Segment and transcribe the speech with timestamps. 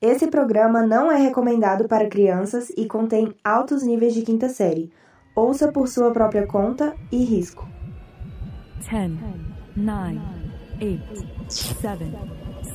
[0.00, 4.92] Esse programa não é recomendado para crianças e contém altos níveis de quinta série.
[5.34, 7.68] Ouça por sua própria conta e risco.
[8.88, 9.10] 10,
[9.76, 10.20] 9,
[10.80, 12.04] 8, 7,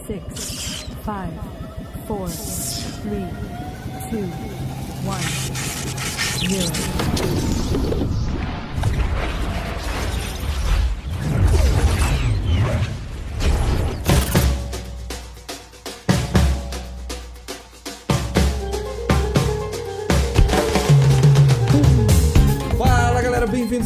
[0.05, 1.31] 6, 5, 4,
[3.03, 3.23] 3,
[4.11, 4.29] 2,
[6.43, 8.12] 1, 0.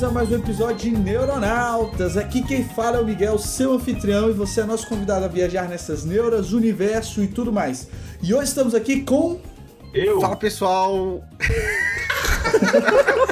[0.07, 2.15] A mais um episódio de Neuronautas.
[2.15, 5.67] Aqui quem fala é o Miguel, seu anfitrião, e você é nosso convidado a viajar
[5.67, 7.89] nessas neuras, universo e tudo mais.
[8.23, 9.41] E hoje estamos aqui com.
[9.93, 10.21] Eu?
[10.21, 11.21] Fala pessoal!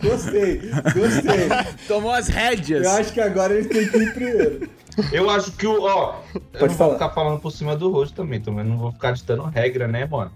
[0.00, 0.60] Gostei,
[0.94, 1.48] gostei.
[1.88, 2.84] Tomou as rédeas.
[2.84, 4.68] Eu acho que agora ele tem que ir primeiro.
[5.12, 5.82] Eu acho que o.
[5.82, 6.90] Ó, eu Pode não falar.
[6.90, 10.06] vou ficar falando por cima do host também, também não vou ficar ditando regra, né,
[10.06, 10.30] mano?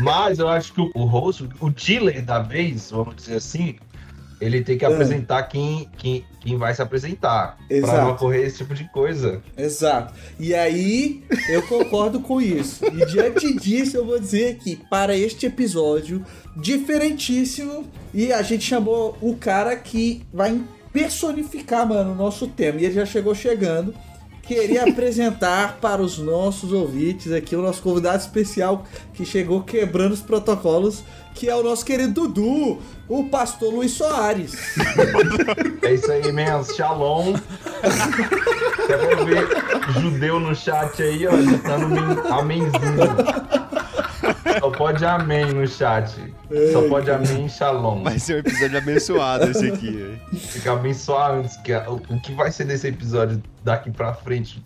[0.00, 3.76] Mas eu acho que o, o host, o dealer da vez, vamos dizer assim,
[4.40, 4.88] ele tem que Ah.
[4.88, 7.56] apresentar quem, quem, quem vai se apresentar.
[7.66, 7.96] Pra Exato.
[8.02, 9.42] não ocorrer esse tipo de coisa.
[9.56, 10.14] Exato.
[10.38, 12.84] E aí, eu concordo com isso.
[12.86, 16.24] E diante disso, eu vou dizer que para este episódio
[16.56, 20.60] diferentíssimo, e a gente chamou o cara que vai
[20.92, 22.80] personificar, mano, o nosso tema.
[22.80, 23.94] E ele já chegou chegando.
[24.42, 30.22] Queria apresentar para os nossos ouvintes aqui o nosso convidado especial que chegou quebrando os
[30.22, 34.56] protocolos, que é o nosso querido Dudu, o pastor Luiz Soares.
[35.82, 37.34] É isso aí mesmo, shalom.
[38.86, 39.48] Quero ver
[40.00, 42.72] judeu no chat aí, ó, ditando men- amenzinho.
[44.60, 46.12] Só pode amém no chat.
[46.72, 48.02] Só pode amém e shalom.
[48.02, 50.18] Vai ser um episódio abençoado esse aqui.
[50.36, 51.40] Fica abençoado.
[51.40, 54.64] antes que o, o que vai ser desse episódio daqui pra frente?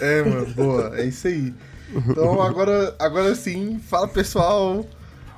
[0.00, 1.54] É, mano, boa, é isso aí.
[1.94, 4.84] Então agora, agora sim, fala pessoal.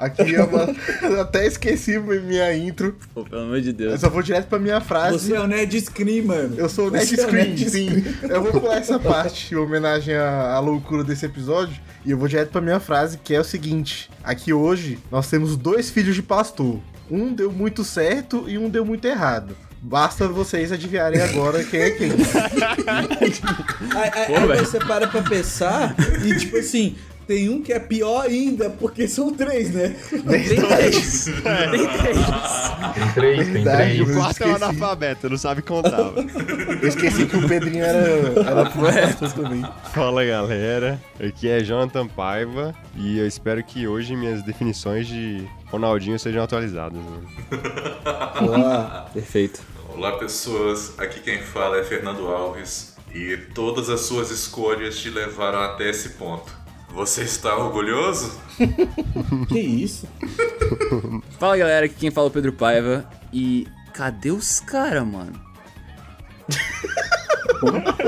[0.01, 0.75] Aqui é uma.
[1.03, 2.97] eu até esqueci minha intro.
[3.15, 4.01] Pô, pelo amor de Eu Deus.
[4.01, 5.19] só vou direto pra minha frase.
[5.29, 6.55] Você é o Ned Screen, mano.
[6.57, 8.05] Eu sou o Ned é Screen, Ned sim.
[8.23, 11.75] Eu vou pular essa parte em homenagem à, à loucura desse episódio.
[12.05, 15.55] E eu vou direto pra minha frase, que é o seguinte: aqui hoje nós temos
[15.57, 16.81] dois filhos de pastor.
[17.11, 19.55] Um deu muito certo e um deu muito errado.
[19.83, 22.11] Basta vocês adivinharem agora quem é quem.
[22.89, 25.95] Aí, aí- Pô, aí você para pra pensar
[26.25, 26.97] e, tipo assim,
[27.31, 29.95] tem um que é pior ainda, porque são três, né?
[30.11, 31.27] Tem três.
[31.31, 32.27] Tem três.
[32.93, 33.99] Tem três, tem três.
[34.01, 36.11] eu O quarto é um analfabeto, não sabe contar.
[36.83, 38.01] Eu esqueci que o Pedrinho era,
[38.41, 39.65] era pastor também.
[39.93, 46.19] Fala galera, aqui é Jonathan Paiva e eu espero que hoje minhas definições de Ronaldinho
[46.19, 46.99] sejam atualizadas.
[46.99, 47.29] mano.
[48.41, 49.07] Boa.
[49.13, 49.61] Perfeito.
[49.95, 55.61] Olá pessoas, aqui quem fala é Fernando Alves e todas as suas escolhas te levaram
[55.61, 56.60] até esse ponto.
[56.95, 58.39] Você está orgulhoso?
[59.49, 60.07] Que isso?
[61.39, 63.09] Fala galera, aqui quem fala é o Pedro Paiva.
[63.33, 65.33] E cadê os caras, mano?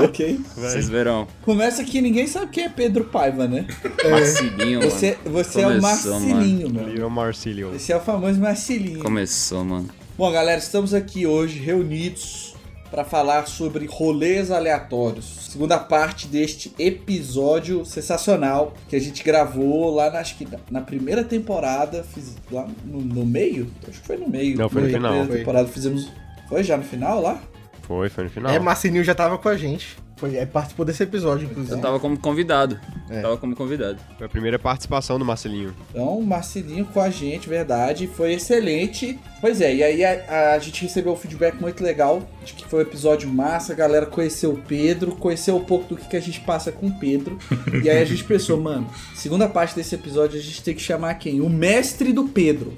[0.03, 0.39] Ok.
[0.55, 1.27] Vocês verão.
[1.43, 3.67] Começa que ninguém sabe quem é Pedro Paiva, né?
[4.09, 4.91] Marcilinho, mano.
[4.91, 6.89] Você, você é o Começou, Marcilinho, mano.
[6.89, 7.75] Little Marcilio.
[7.75, 8.99] Esse é o famoso Marcilinho.
[8.99, 9.89] Começou, mano.
[10.17, 12.52] Bom, galera, estamos aqui hoje reunidos
[12.93, 15.47] para falar sobre rolês aleatórios.
[15.49, 20.81] Segunda parte deste episódio sensacional que a gente gravou lá na, acho que na, na
[20.81, 24.59] primeira temporada, fiz lá no, no meio, acho que foi no meio.
[24.59, 25.09] Não, foi no final.
[25.09, 25.37] primeira Foi.
[25.39, 26.11] temporada fizemos,
[26.47, 27.41] foi já no final lá?
[27.81, 28.53] Foi, foi no final.
[28.53, 29.97] É, Marcelinho já tava com a gente.
[30.23, 31.75] Foi, é, participou desse episódio, inclusive.
[31.75, 32.79] Eu tava como convidado.
[33.09, 33.19] É.
[33.19, 33.99] Tava como convidado.
[34.17, 35.75] Foi a primeira participação do Marcelinho.
[35.91, 39.19] Então, o Marcelinho com a gente, verdade, foi excelente.
[39.41, 42.79] Pois é, e aí a, a gente recebeu um feedback muito legal de que foi
[42.79, 46.21] um episódio massa, a galera conheceu o Pedro, conheceu um pouco do que, que a
[46.21, 47.37] gente passa com o Pedro.
[47.83, 51.15] e aí a gente pensou, mano, segunda parte desse episódio a gente tem que chamar
[51.15, 51.41] quem?
[51.41, 52.77] O mestre do Pedro.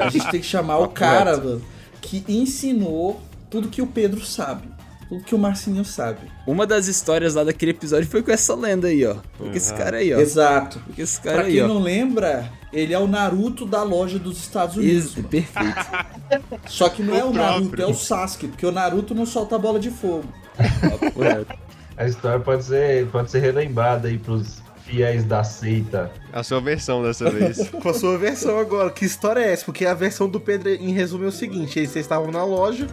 [0.00, 1.62] A gente tem que chamar o cara, mano,
[2.00, 4.73] que ensinou tudo que o Pedro sabe.
[5.08, 6.20] Tudo que o Marcelinho sabe.
[6.46, 9.16] Uma das histórias lá daquele episódio foi com essa lenda aí, ó.
[9.36, 10.18] Foi com esse cara aí, ó.
[10.18, 10.80] Exato.
[10.94, 11.68] Com esse cara Pra aí, quem ó.
[11.68, 15.04] não lembra, ele é o Naruto da loja dos Estados Unidos.
[15.06, 15.86] Isso, perfeito.
[16.66, 19.58] Só que não é o O Naruto, é o Sasuke, porque o Naruto não solta
[19.58, 20.24] bola de fogo.
[21.96, 26.10] A história pode ser, pode ser relembrada aí pros fiéis da seita.
[26.32, 27.68] A sua versão dessa vez.
[27.82, 28.90] Com a sua versão agora.
[28.90, 29.64] Que história é essa?
[29.64, 32.86] Porque a versão do Pedro, em resumo, é o seguinte: vocês estavam na loja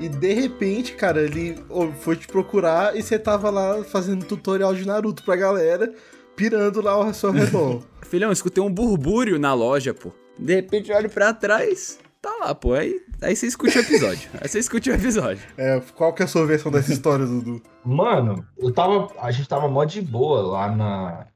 [0.00, 1.56] e de repente, cara, ele
[2.00, 5.92] foi te procurar e você tava lá fazendo tutorial de Naruto pra galera,
[6.36, 7.82] pirando lá ao seu redor.
[8.02, 10.12] Filhão, escutei um burbúrio na loja, pô.
[10.38, 12.74] De repente eu olho pra trás, tá lá, pô.
[12.74, 14.30] Aí, aí você escute o episódio.
[14.40, 15.42] Aí você escute o episódio.
[15.56, 17.62] é, qual que é a sua versão dessa história, Dudu?
[17.84, 19.08] Mano, eu tava.
[19.18, 21.26] A gente tava mó de boa lá na.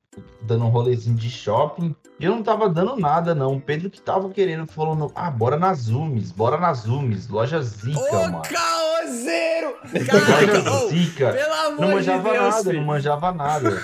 [0.42, 1.94] Dando um rolezinho de shopping.
[2.20, 3.54] E eu não tava dando nada, não.
[3.56, 7.98] O Pedro que tava querendo, falando, ah, bora nas Zooms, bora nas Zooms, loja Zica,
[7.98, 8.42] Ô, mano.
[8.42, 9.74] caoseiro!
[9.92, 11.32] Loja Caraca, Zica.
[11.32, 12.78] pelo amor Não manjava de Deus, nada, filho.
[12.80, 13.82] não manjava nada.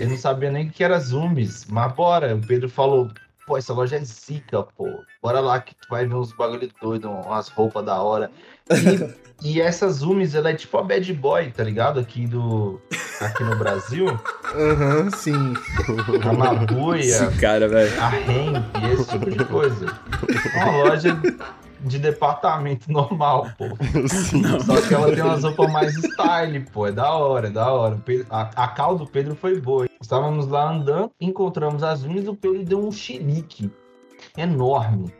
[0.00, 1.66] Eu não sabia nem o que era Zooms.
[1.68, 3.10] Mas bora, o Pedro falou,
[3.48, 4.86] pô, essa loja é zica, pô.
[5.22, 8.30] Bora lá que tu vai ver uns bagulho doido, umas roupas da hora.
[9.40, 11.98] E, e essa Zooms, ela é tipo a bad boy, tá ligado?
[11.98, 12.78] Aqui do...
[13.22, 14.06] Aqui no Brasil.
[14.54, 15.54] Aham, sim.
[16.22, 17.90] A Mabuia, Esse cara, velho.
[18.00, 19.86] a Hemp, esse tipo de coisa.
[20.54, 21.18] Uma loja
[21.80, 23.68] de departamento normal, pô.
[24.64, 26.86] Só que ela tem umas roupas mais style, pô.
[26.86, 28.02] É da hora, é da hora.
[28.30, 29.88] A, a cal do Pedro foi boa.
[30.00, 33.70] Estávamos lá andando, encontramos as unhas e o Pedro deu um xerique
[34.36, 35.12] enorme.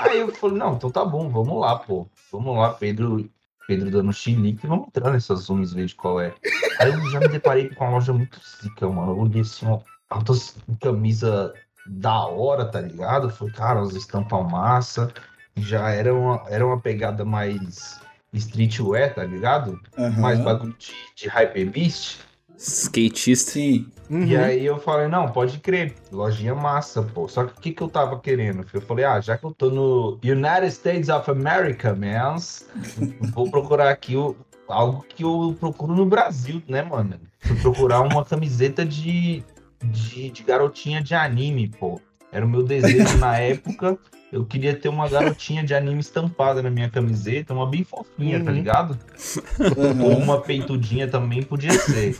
[0.00, 2.06] Aí eu falei, não, então tá bom, vamos lá, pô.
[2.32, 3.28] Vamos lá, Pedro.
[3.66, 6.34] Pedro dando chilique, vamos entrar nessas unhas, ver de qual é.
[6.80, 9.12] Aí eu já me deparei com uma loja muito zica, mano.
[9.12, 11.54] Eu olhei assim, ó, altas camisa
[11.86, 13.30] da hora, tá ligado?
[13.30, 15.12] Foi, cara, as estampas massa.
[15.60, 18.00] Já era uma, era uma pegada mais
[18.32, 19.80] streetwear, tá ligado?
[19.96, 20.20] Aham.
[20.20, 22.18] Mais bagulho de, de hypebeast.
[22.56, 23.52] Skatista.
[23.52, 23.86] Sim.
[24.10, 24.24] Uhum.
[24.24, 27.28] E aí eu falei, não, pode crer, lojinha massa, pô.
[27.28, 28.66] Só que o que, que eu tava querendo?
[28.72, 32.66] Eu falei, ah, já que eu tô no United States of America, mans,
[33.32, 34.36] vou procurar aqui o,
[34.68, 37.18] algo que eu procuro no Brasil, né, mano?
[37.38, 39.42] Fui procurar uma camiseta de,
[39.82, 42.00] de, de garotinha de anime, pô.
[42.32, 43.98] Era o meu desejo na época.
[44.32, 48.50] Eu queria ter uma garotinha de anime estampada na minha camiseta, uma bem fofinha, tá
[48.50, 48.56] Uhum.
[48.56, 48.98] ligado?
[49.60, 50.04] Aham.
[50.04, 52.16] Ou uma peitudinha também podia ser.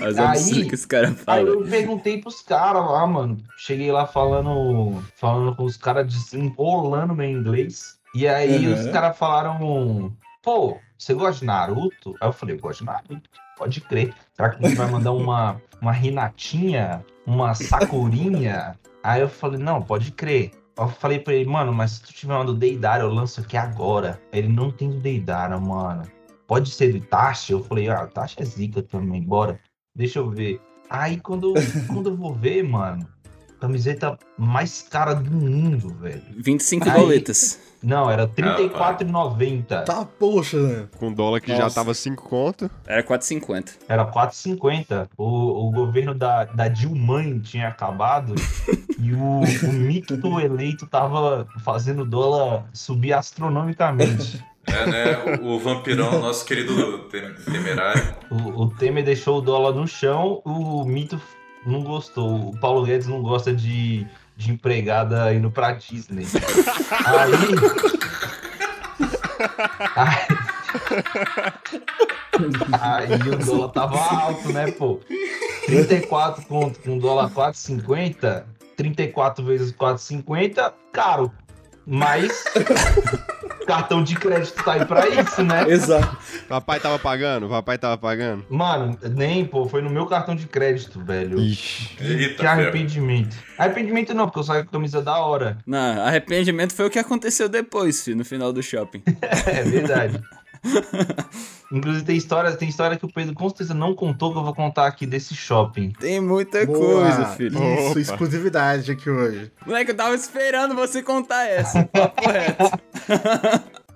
[0.00, 1.40] Mas Aí- absurdo que esse cara Aí fala.
[1.48, 3.36] eu perguntei pros caras lá, mano.
[3.58, 7.96] Cheguei lá falando, falando com os caras, desembolando meu inglês.
[8.14, 8.74] E aí Uhum.
[8.74, 12.14] os caras falaram, pô, você gosta de Naruto?
[12.20, 13.30] Aí eu falei, gosto de Naruto.
[13.56, 14.14] Pode crer.
[14.34, 17.04] Será que gente vai mandar uma, uma Renatinha?
[17.26, 18.78] Uma Sakurinha?
[19.02, 20.52] Aí eu falei, não, pode crer.
[20.76, 23.56] Eu falei pra ele, mano, mas se tu tiver uma do Deidara, eu lanço aqui
[23.56, 24.20] agora.
[24.32, 26.02] Ele não tem do Deidara, mano.
[26.46, 27.52] Pode ser do Itachi?
[27.52, 29.60] Eu falei, ah, Itachi é zica também, bora.
[29.94, 30.60] Deixa eu ver.
[30.88, 31.52] Aí quando,
[31.88, 33.06] quando eu vou ver, mano,
[33.62, 36.22] camiseta mais cara do mundo, velho.
[36.36, 37.60] 25 Aí- doletas.
[37.82, 39.84] Não, era R$34,90.
[39.84, 40.88] Tá, poxa, né?
[40.98, 41.74] Com dólar que já Nossa.
[41.74, 42.70] tava 5 conto.
[42.86, 43.70] Era 4,50.
[43.88, 45.08] Era 4,50.
[45.18, 48.34] O, o governo da, da Dilma tinha acabado
[49.00, 54.44] e o, o micto eleito tava fazendo o dólar subir astronomicamente.
[54.64, 55.38] É, né?
[55.42, 58.14] O, o vampirão, nosso querido tem- temerário.
[58.30, 61.20] O, o Temer deixou o dólar no chão, o mito
[61.66, 62.50] não gostou.
[62.50, 64.06] O Paulo Guedes não gosta de,
[64.36, 66.26] de empregada indo pra Disney.
[69.96, 70.12] Aí.
[72.80, 75.00] Aí, o dólar tava alto, né, pô?
[75.66, 78.44] 34 conto com dólar 4,50,
[78.76, 81.32] 34 vezes 4,50, caro.
[81.86, 82.44] Mas
[83.66, 85.64] cartão de crédito tá aí pra isso, né?
[85.68, 86.16] Exato.
[86.48, 87.48] Papai tava pagando?
[87.48, 88.44] Papai tava pagando?
[88.48, 91.38] Mano, nem, pô, foi no meu cartão de crédito, velho.
[91.40, 91.96] Ixi.
[92.00, 93.36] Eita, Que arrependimento.
[93.58, 95.58] Arrependimento não, porque eu saí com a camisa da hora.
[95.66, 99.02] Não, arrependimento foi o que aconteceu depois, filho, no final do shopping.
[99.46, 100.20] É verdade.
[101.72, 104.54] Inclusive tem história, tem história que o Pedro com certeza não contou que eu vou
[104.54, 105.90] contar aqui desse shopping.
[105.92, 106.78] Tem muita Boa.
[106.78, 107.56] coisa, filho.
[107.56, 108.00] Isso, Opa.
[108.00, 109.50] exclusividade aqui hoje.
[109.66, 111.84] Moleque, eu tava esperando você contar essa.
[111.84, 112.64] Papo reto.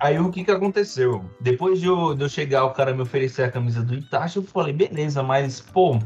[0.01, 1.25] Aí o que que aconteceu?
[1.41, 4.43] Depois de eu, de eu chegar, o cara me oferecer a camisa do Itachi, eu
[4.43, 5.99] falei, beleza, mas, pô,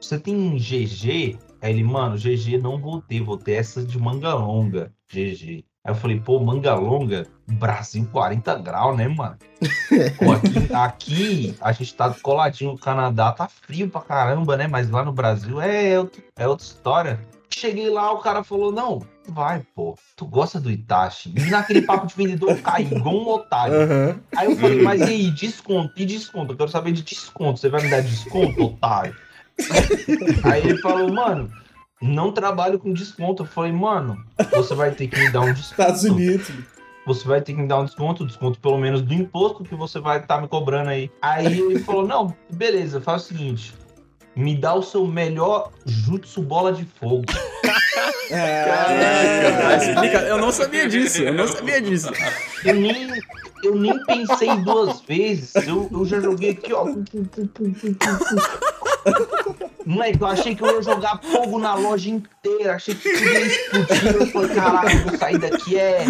[0.00, 1.38] você tem GG?
[1.60, 5.64] Aí ele, mano, GG não vou ter, vou ter essa de manga longa, GG.
[5.86, 9.36] Aí eu falei, pô, manga longa, Brasil 40 graus, né, mano?
[10.18, 14.66] Pô, aqui, aqui a gente tá coladinho no Canadá, tá frio pra caramba, né?
[14.66, 17.20] Mas lá no Brasil é, outro- é outra história.
[17.54, 21.32] Cheguei lá, o cara falou, não, vai, pô, tu gosta do Itachi?
[21.36, 23.74] E naquele papo de vendedor eu caí, igual um otário.
[23.82, 24.20] Aham.
[24.36, 25.92] Aí eu falei, mas e aí, desconto?
[25.96, 26.52] E desconto?
[26.52, 27.60] Eu quero saber de desconto.
[27.60, 29.14] Você vai me dar desconto, otário?
[30.42, 31.50] Aí ele falou, mano,
[32.00, 33.42] não trabalho com desconto.
[33.42, 34.22] Eu falei, mano,
[34.52, 35.70] você vai ter que me dar um desconto.
[35.82, 36.50] Estados Unidos.
[37.06, 40.00] Você vai ter que me dar um desconto, desconto pelo menos do imposto que você
[40.00, 41.10] vai estar me cobrando aí.
[41.22, 43.72] Aí ele falou, não, beleza, faz o seguinte.
[44.34, 47.24] Me dá o seu melhor jutsu bola de fogo.
[48.32, 52.10] Ah, explica- Eu não sabia disso, eu não sabia disso.
[52.64, 53.08] Eu nem,
[53.64, 55.54] eu nem pensei duas vezes.
[55.66, 56.84] Eu, eu já joguei aqui, ó.
[59.86, 62.74] Moleque, eu achei que eu ia jogar fogo na loja inteira.
[62.74, 64.16] Achei que tudo ia explodir.
[64.16, 65.78] Eu falei, caralho, vou sair daqui.
[65.78, 66.06] É,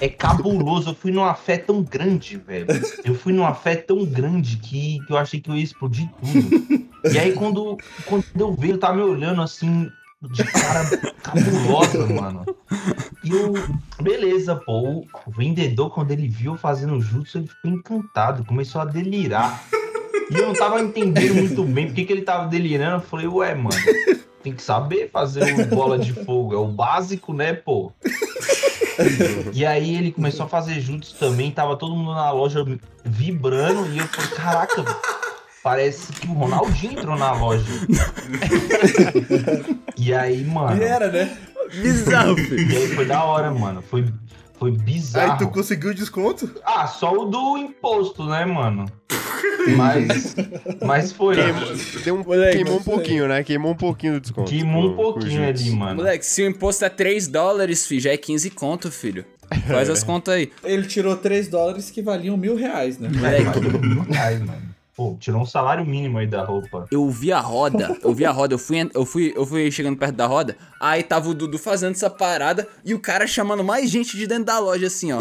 [0.00, 0.90] é cabuloso.
[0.90, 2.66] Eu fui numa fé tão grande, velho.
[3.04, 6.88] Eu fui numa fé tão grande que, que eu achei que eu ia explodir tudo.
[7.12, 9.90] E aí quando, quando eu vi, ele tava me olhando assim,
[10.22, 10.84] de cara
[11.22, 12.44] cabulosa, mano.
[13.22, 13.52] E eu,
[14.00, 15.06] beleza, pô.
[15.26, 19.62] O vendedor, quando ele viu fazendo jutsu, ele ficou encantado, começou a delirar.
[20.30, 22.96] E eu não tava entendendo muito bem porque que ele tava delirando.
[22.96, 23.76] Eu falei, ué, mano,
[24.42, 26.54] tem que saber fazer o bola de fogo.
[26.54, 27.92] É o básico, né, pô?
[29.52, 32.64] E aí ele começou a fazer jutsu também, tava todo mundo na loja
[33.04, 34.84] vibrando, e eu falei, caraca,
[35.62, 37.64] parece que o Ronaldinho entrou na loja.
[39.96, 40.82] e aí, mano.
[40.82, 41.36] E era, né?
[41.70, 42.72] Bizarro, filho.
[42.72, 43.82] E aí foi da hora, mano.
[43.82, 44.04] Foi,
[44.58, 45.32] foi bizarro.
[45.32, 46.50] Aí tu conseguiu o desconto?
[46.64, 48.86] Ah, só o do imposto, né, mano?
[49.76, 50.34] Mas,
[50.82, 51.36] mas foi.
[52.02, 52.84] Deu um- Moleque, queimou um aí.
[52.84, 53.42] pouquinho, né?
[53.44, 54.48] Queimou um pouquinho do desconto.
[54.50, 55.96] Queimou um com pouquinho ali, mano.
[55.96, 59.26] Moleque, se o imposto é 3 dólares, filho, já é 15 conto, filho.
[59.66, 60.50] Faz as contas aí.
[60.64, 63.10] Ele tirou 3 dólares que valiam mil reais, né?
[63.12, 63.46] Moleque,
[64.18, 64.62] Ai, mano.
[64.98, 66.86] Pô, tirou um salário mínimo aí da roupa.
[66.90, 69.96] eu vi a roda, eu vi a roda, eu fui, eu fui, eu fui chegando
[69.96, 73.88] perto da roda, aí tava o Dudu fazendo essa parada e o cara chamando mais
[73.88, 75.20] gente de dentro da loja, assim, ó.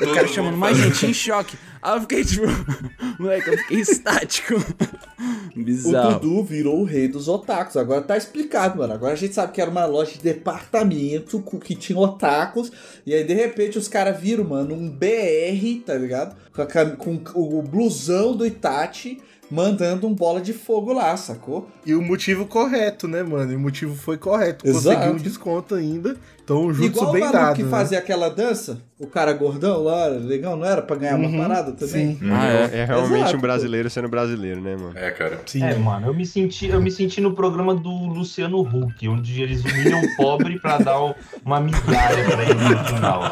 [0.00, 1.56] O cara chamando mais gente em choque.
[1.82, 2.46] Aí eu fiquei tipo,
[3.18, 4.54] moleque, eu fiquei estático.
[5.54, 6.18] O Bizarro.
[6.18, 7.76] Dudu virou o rei dos otakus.
[7.76, 8.94] Agora tá explicado, mano.
[8.94, 12.72] Agora a gente sabe que era uma loja de departamento que tinha otakus.
[13.06, 16.34] E aí, de repente, os caras viram, mano, um BR, tá ligado?
[16.52, 19.20] Com, a com o blusão do Itachi
[19.52, 21.68] mandando um bola de fogo lá, sacou?
[21.84, 23.52] E o motivo correto, né, mano?
[23.52, 24.66] E o motivo foi correto.
[24.66, 24.96] Exato.
[24.96, 26.16] Conseguiu um desconto ainda.
[26.44, 27.56] Então o jutsu Igual o bem maluco dado.
[27.56, 27.70] que né?
[27.70, 31.70] fazia aquela dança, o cara gordão lá, legal, não era pra ganhar Uhum, uma parada
[31.72, 32.16] também?
[32.16, 32.18] sim.
[32.32, 34.92] Ah, É, é realmente Exato, um brasileiro sendo brasileiro, né, mano?
[34.98, 35.40] É, cara.
[35.46, 35.62] Sim.
[35.62, 39.64] É, mano, eu me senti, eu me senti no programa do Luciano Huck, onde eles
[39.64, 40.98] humilham o pobre pra dar
[41.44, 43.22] uma migalha pra ele no final.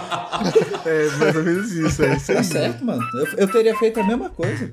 [0.86, 2.02] É mais ou menos isso.
[2.04, 2.36] É isso aí.
[2.36, 3.02] Tá certo, mano.
[3.14, 4.72] Eu, eu teria feito a mesma coisa.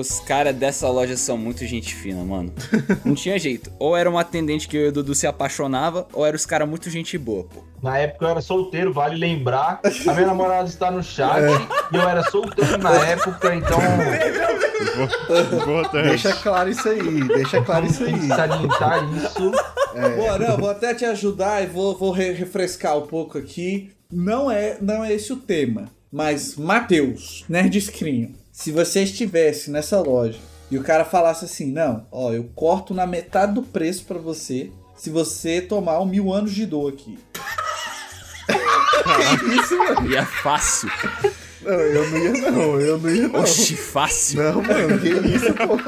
[0.00, 2.52] Os caras dessa loja são muito gente fina, mano.
[3.04, 3.70] Não tinha jeito.
[3.78, 6.68] Ou era uma atendente que eu e o Dudu se apaixonava, ou era os caras
[6.68, 7.62] muito gente boa, pô.
[7.82, 9.80] Na época eu era solteiro, vale lembrar.
[10.06, 11.40] A minha namorada está no chat
[11.92, 13.78] e eu era solteiro na época, então
[15.52, 16.08] Importante.
[16.08, 17.28] Deixa claro isso aí.
[17.28, 18.28] Deixa claro isso aí.
[18.28, 19.50] salientar isso.
[20.16, 23.90] Boa, não, vou até te ajudar e vou, vou re- refrescar um pouco aqui.
[24.10, 25.88] Não é, não é esse o tema.
[26.12, 30.38] Mas, Matheus, Nerd Screen, se você estivesse nessa loja
[30.70, 34.70] e o cara falasse assim, não, ó, eu corto na metade do preço pra você
[34.94, 37.18] se você tomar um mil anos de dor aqui.
[40.06, 40.90] E é fácil.
[41.62, 42.80] Não, eu não ia não.
[42.80, 43.40] Eu não ia não.
[43.40, 44.42] Oxi, fácil.
[44.42, 45.78] Não, mano, que isso, pô.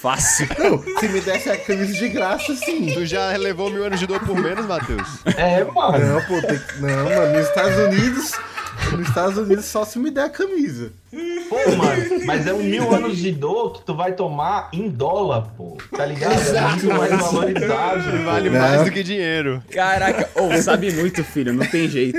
[0.00, 0.48] Fácil.
[0.58, 2.94] Não, se me desse a camisa de graça, sim.
[2.94, 5.08] Tu já levou mil anos de dor por menos, Matheus?
[5.36, 6.04] É, mano.
[6.04, 6.80] Não, pô, tem que...
[6.80, 8.32] Não, mano, nos Estados Unidos...
[8.92, 10.90] Nos Estados Unidos só se me der a camisa.
[11.48, 15.42] Pô, mano, mas é um mil anos de dor que tu vai tomar em dólar,
[15.56, 15.76] pô.
[15.96, 16.32] Tá ligado?
[16.56, 18.24] É muito mais valorizado.
[18.24, 18.58] Vale Não.
[18.60, 19.62] mais do que dinheiro.
[19.70, 22.18] Caraca, ou sabe muito, filho, não tem jeito.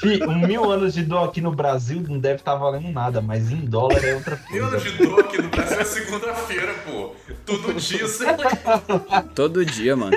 [0.00, 3.50] Fi, um mil anos de dor aqui no Brasil não deve estar valendo nada, mas
[3.52, 4.76] em dólar é outra Mil coisa.
[4.76, 7.12] anos de dor aqui no Brasil é segunda-feira, pô.
[7.46, 8.24] Todo dia você.
[9.34, 10.16] Todo dia, mano.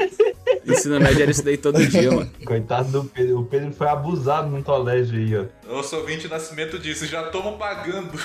[0.68, 2.30] Ensino médio era isso daí todo dia, mano.
[2.46, 3.40] Coitado do Pedro.
[3.40, 5.46] O Pedro foi abusado no colégio aí, ó.
[5.78, 8.12] Eu sou 20 nascimento disso, já tomo pagando.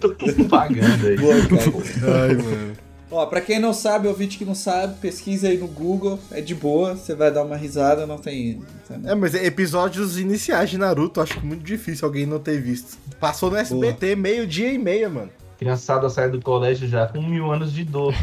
[0.00, 0.14] Tô
[0.48, 1.16] pagando aí.
[1.16, 2.14] Boa, cara.
[2.22, 2.72] Ai, mano.
[3.10, 6.54] Ó, pra quem não sabe, ouvinte que não sabe, pesquisa aí no Google, é de
[6.54, 8.60] boa, você vai dar uma risada, não tem...
[9.04, 12.98] É, mas episódios iniciais de Naruto, acho que muito difícil alguém não ter visto.
[13.18, 15.30] Passou no SBT meio-dia e meia, mano.
[15.58, 18.14] Criançada sai do colégio já com mil anos de dor.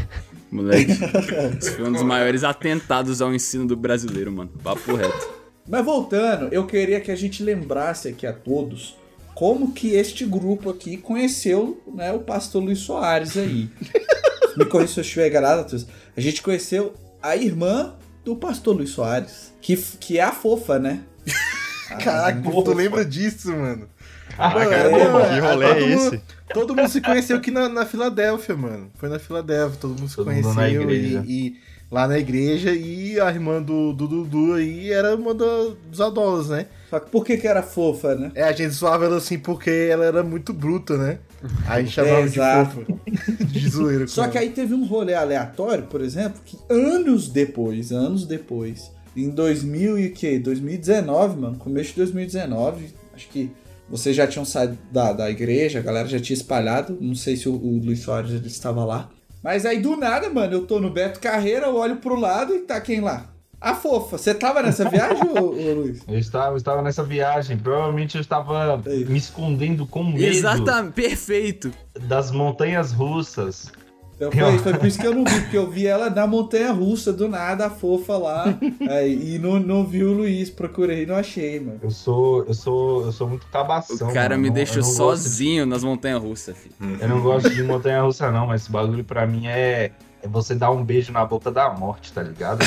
[0.56, 0.92] Moleque,
[1.60, 4.50] esse foi um dos maiores atentados ao ensino do brasileiro, mano.
[4.62, 5.28] Papo reto.
[5.68, 8.96] Mas voltando, eu queria que a gente lembrasse aqui a todos
[9.34, 13.68] como que este grupo aqui conheceu né, o pastor Luiz Soares aí.
[14.56, 15.86] Me corrija se eu estiver enganado, Matheus.
[16.16, 17.94] A gente conheceu a irmã
[18.24, 21.02] do pastor Luiz Soares, que, que é a fofa, né?
[22.02, 23.88] Caraca, tu lembra disso, mano?
[24.36, 24.88] Caraca, é,
[25.34, 26.20] que rolê todo é mundo- esse?
[26.52, 28.90] Todo mundo se conheceu aqui na, na Filadélfia, mano.
[28.94, 31.56] Foi na Filadélfia, todo mundo se Todo mundo conheceu na e, e
[31.90, 36.48] lá na igreja e a irmã do, do Dudu aí era uma da- dos adolos,
[36.48, 36.66] né?
[36.90, 38.30] Só que por que que era fofa, né?
[38.34, 41.18] É, a gente zoava ela assim porque ela era muito bruta, né?
[41.66, 42.70] Aí a gente chamava de exato.
[42.76, 42.86] fofa.
[43.46, 44.06] De zoeira.
[44.06, 44.32] Só ela.
[44.32, 49.98] que aí teve um rolê aleatório, por exemplo, que anos depois, anos depois, em 2000
[49.98, 53.50] e que 2019, mano, começo de 2019, acho que
[53.88, 57.48] vocês já tinham saído da, da igreja, a galera já tinha espalhado, não sei se
[57.48, 59.08] o, o Luiz Soares ele estava lá,
[59.42, 62.60] Mas aí do nada, mano, eu tô no Beto Carreira, eu olho pro lado e
[62.60, 63.30] tá quem lá?
[63.60, 64.18] A fofa.
[64.18, 66.00] Você tava nessa viagem, ô, ô, Luiz?
[66.06, 67.56] Eu estava, eu estava nessa viagem.
[67.56, 71.72] Provavelmente eu estava me escondendo com medo Exatamente, perfeito.
[72.02, 73.72] das montanhas russas.
[74.16, 76.72] Então foi, foi por isso que eu não vi, porque eu vi ela na montanha
[76.72, 78.58] russa, do nada, a fofa lá.
[78.90, 81.78] aí, e não, não vi o Luiz, procurei e não achei, mano.
[81.82, 84.08] Eu sou, eu sou, eu sou muito cabação.
[84.08, 84.42] O cara mano.
[84.44, 86.74] me deixou não gosto sozinho nas montanhas russas, filho.
[86.98, 89.90] eu não gosto de montanha russa, não, mas esse bagulho pra mim é,
[90.22, 92.60] é você dar um beijo na boca da morte, tá ligado?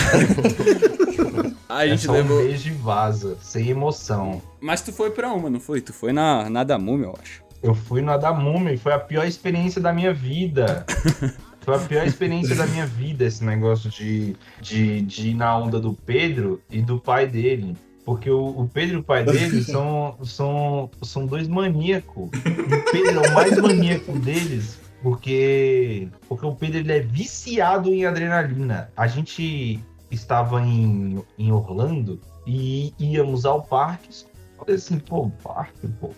[1.68, 2.39] A é gente só levou.
[2.39, 4.41] um beijo e vaza, sem emoção.
[4.60, 5.82] Mas tu foi pra uma, não foi?
[5.82, 7.44] Tu foi na, na da múmia, eu acho.
[7.61, 10.85] Eu fui na da Múmia e foi a pior experiência da minha vida.
[11.61, 15.79] Foi a pior experiência da minha vida esse negócio de, de, de ir na onda
[15.79, 17.75] do Pedro e do pai dele.
[18.05, 22.29] Porque o, o Pedro e o pai dele são, são, são dois maníacos.
[22.33, 24.79] E o Pedro é o mais maníaco deles.
[25.03, 28.89] Porque, porque o Pedro ele é viciado em adrenalina.
[28.97, 34.09] A gente estava em, em Orlando e íamos ao parque.
[34.57, 36.11] Falei assim, pô, parque, pô.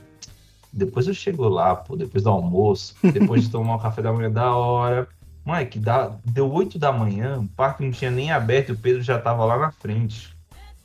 [0.73, 4.31] Depois eu chego lá, pô, depois do almoço, depois de tomar um café da manhã
[4.31, 5.07] da hora.
[5.45, 9.01] Mike, dá, deu 8 da manhã, o parque não tinha nem aberto e o Pedro
[9.01, 10.29] já tava lá na frente.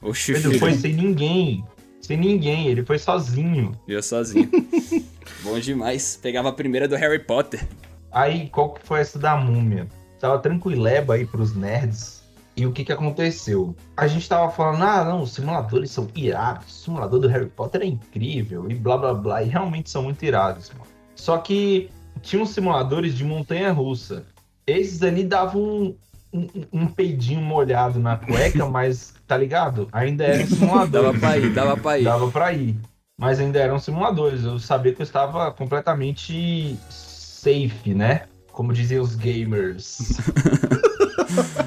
[0.03, 0.61] Oxi, O Pedro filho.
[0.61, 1.65] foi sem ninguém.
[2.01, 3.73] Sem ninguém, ele foi sozinho.
[3.87, 4.49] Eu sozinho.
[5.43, 6.19] Bom demais.
[6.23, 7.67] Pegava a primeira do Harry Potter.
[8.11, 9.87] Aí, qual que foi essa da múmia?
[10.19, 12.16] Tava tranquileba aí pros nerds.
[12.57, 13.77] E o que que aconteceu?
[13.95, 16.67] A gente tava falando, ah, não, os simuladores são irados.
[16.67, 19.43] O simulador do Harry Potter é incrível e blá blá blá.
[19.43, 20.87] E realmente são muito irados, mano.
[21.15, 21.91] Só que
[22.23, 24.25] tinha uns simuladores de montanha-russa.
[24.67, 25.95] Esses ali davam um,
[26.33, 29.87] um, um peidinho molhado na cueca, mas, tá ligado?
[29.93, 31.03] Ainda era um simulador.
[31.03, 32.05] Dava pra ir, dava pra ir.
[32.05, 32.77] Dava pra ir.
[33.19, 34.45] Mas ainda eram simuladores.
[34.45, 38.23] Eu sabia que eu estava completamente safe, né?
[38.51, 39.99] Como dizem os gamers.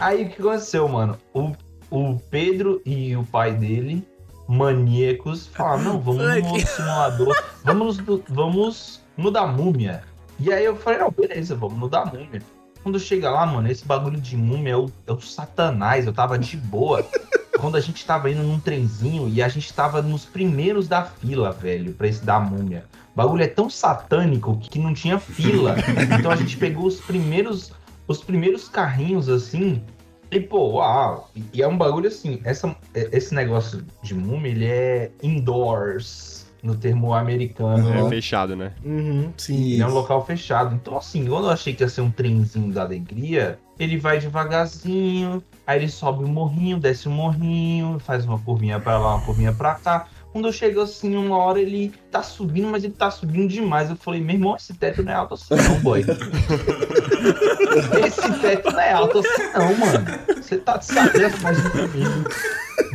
[0.00, 1.16] Aí o que aconteceu, mano?
[1.32, 1.52] O,
[1.90, 4.06] o Pedro e o pai dele,
[4.48, 6.66] maníacos, falaram: não, vamos no Moleque.
[6.66, 10.02] simulador, vamos, no- vamos no da múmia.
[10.40, 12.42] E aí eu falei: não, beleza, vamos no da múmia.
[12.82, 16.38] Quando chega lá, mano, esse bagulho de múmia é o, é o satanás, eu tava
[16.38, 17.04] de boa.
[17.58, 21.50] Quando a gente tava indo num trenzinho e a gente tava nos primeiros da fila,
[21.52, 22.84] velho, pra esse da múmia.
[23.14, 25.74] O bagulho é tão satânico que não tinha fila.
[26.18, 27.72] Então a gente pegou os primeiros,
[28.06, 29.82] os primeiros carrinhos assim.
[30.30, 31.30] E, pô, uau!
[31.52, 36.74] E- é um bagulho assim, essa, é- esse negócio de múmia, ele é indoors, no
[36.74, 37.94] termo americano.
[37.94, 38.72] É fechado, né?
[38.82, 39.74] Uhum, sim.
[39.74, 40.74] Ele é um local fechado.
[40.74, 45.42] Então, assim, quando eu achei que ia ser um trenzinho da alegria, ele vai devagarzinho,
[45.66, 49.52] aí ele sobe um morrinho, desce um morrinho, faz uma curvinha pra lá, uma curvinha
[49.52, 50.08] pra cá.
[50.34, 53.88] Quando eu chego assim, uma hora ele tá subindo, mas ele tá subindo demais.
[53.88, 56.00] Eu falei, meu irmão, esse teto não é alto assim, não, boy.
[58.04, 60.04] esse teto não é alto assim, não, mano.
[60.36, 62.28] Você tá de mais comigo.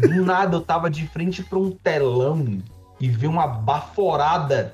[0.02, 2.62] Do nada eu tava de frente pra um telão
[2.99, 4.73] e vi uma baforada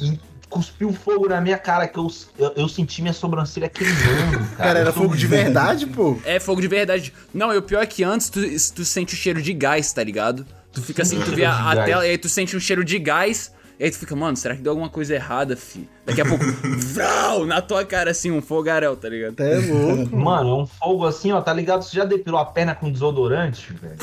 [0.00, 4.56] e cuspiu fogo na minha cara que eu, eu, eu senti minha sobrancelha queimando, cara.
[4.56, 6.18] Cara, era fogo de verdade, pô.
[6.24, 7.12] É fogo de verdade.
[7.34, 8.40] Não, e o pior é que antes tu,
[8.74, 10.46] tu sente o cheiro de gás, tá ligado?
[10.74, 12.84] Tu fica assim, tu vê Cheiro a, a tela e aí tu sente um cheiro
[12.84, 13.52] de gás.
[13.78, 15.88] E aí tu fica, mano, será que deu alguma coisa errada, fi?
[16.06, 16.44] Daqui a pouco,
[16.94, 19.32] vrau, na tua cara assim, um fogaréu, tá ligado?
[19.32, 20.14] Até louco.
[20.16, 21.82] Mano, é um fogo assim, ó, tá ligado?
[21.82, 23.96] Você já depilou a perna com desodorante, velho?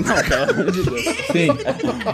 [0.00, 1.02] Não, pelo amor de Deus.
[1.30, 1.48] Sim.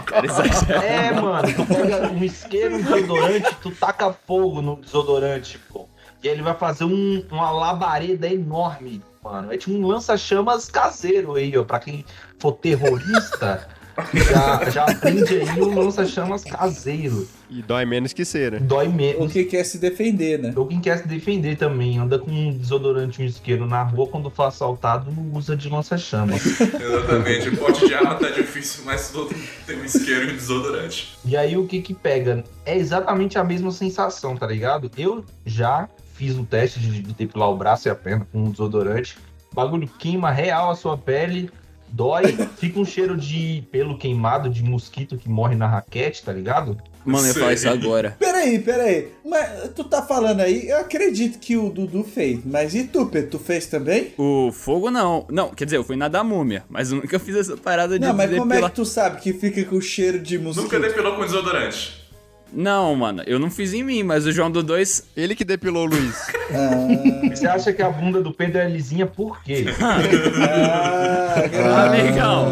[0.05, 0.83] Cara, exagera.
[0.85, 5.87] É, mano, tu pega um isqueiro, um desodorante, tu taca fogo no desodorante, pô.
[6.23, 9.51] E aí ele vai fazer um- uma labareda enorme, mano.
[9.51, 11.63] É tipo um lança-chamas caseiro aí, ó.
[11.63, 12.05] Pra quem
[12.37, 13.67] for terrorista,
[14.13, 17.27] já, já aprende aí um lança-chamas caseiro.
[17.49, 18.59] E dói menos que cera.
[18.59, 19.31] Dói O menos.
[19.33, 20.53] que quer se defender, né?
[20.55, 24.07] Ou quem quer se defender também, anda com um desodorante e um isqueiro na rua,
[24.07, 26.45] quando for assaltado, não usa de lança-chamas.
[26.61, 27.49] Exatamente.
[27.49, 31.17] O pote de arma tá difícil, mas todo mundo tem um isqueiro e um desodorante.
[31.25, 32.43] E aí o que que pega?
[32.65, 34.91] É exatamente a mesma sensação, tá ligado?
[34.95, 38.51] Eu já fiz o teste de, de depilar o braço e a perna com um
[38.51, 39.17] desodorante.
[39.51, 41.49] O bagulho queima real a sua pele,
[41.91, 46.77] dói, fica um cheiro de pelo queimado, de mosquito que morre na raquete, tá ligado?
[47.05, 48.15] Mano, eu ia falar isso agora.
[48.19, 49.07] Peraí, peraí.
[49.25, 52.41] Mas tu tá falando aí, eu acredito que o Dudu fez.
[52.45, 53.31] Mas e tu, Pedro?
[53.31, 54.13] Tu fez também?
[54.17, 55.25] O fogo não.
[55.29, 58.05] Não, quer dizer, eu fui na da múmia, mas eu nunca fiz essa parada de
[58.05, 60.63] Não, mas como é que tu sabe que fica com cheiro de mosquito?
[60.63, 61.98] Nunca depilou com desodorante.
[62.51, 65.09] Não, mano, eu não fiz em mim, mas o João do 2.
[65.15, 66.27] Ele que depilou o Luiz.
[67.29, 69.65] Você acha que a bunda do Pedro é lisinha por quê?
[71.31, 72.47] Ah, Amigão!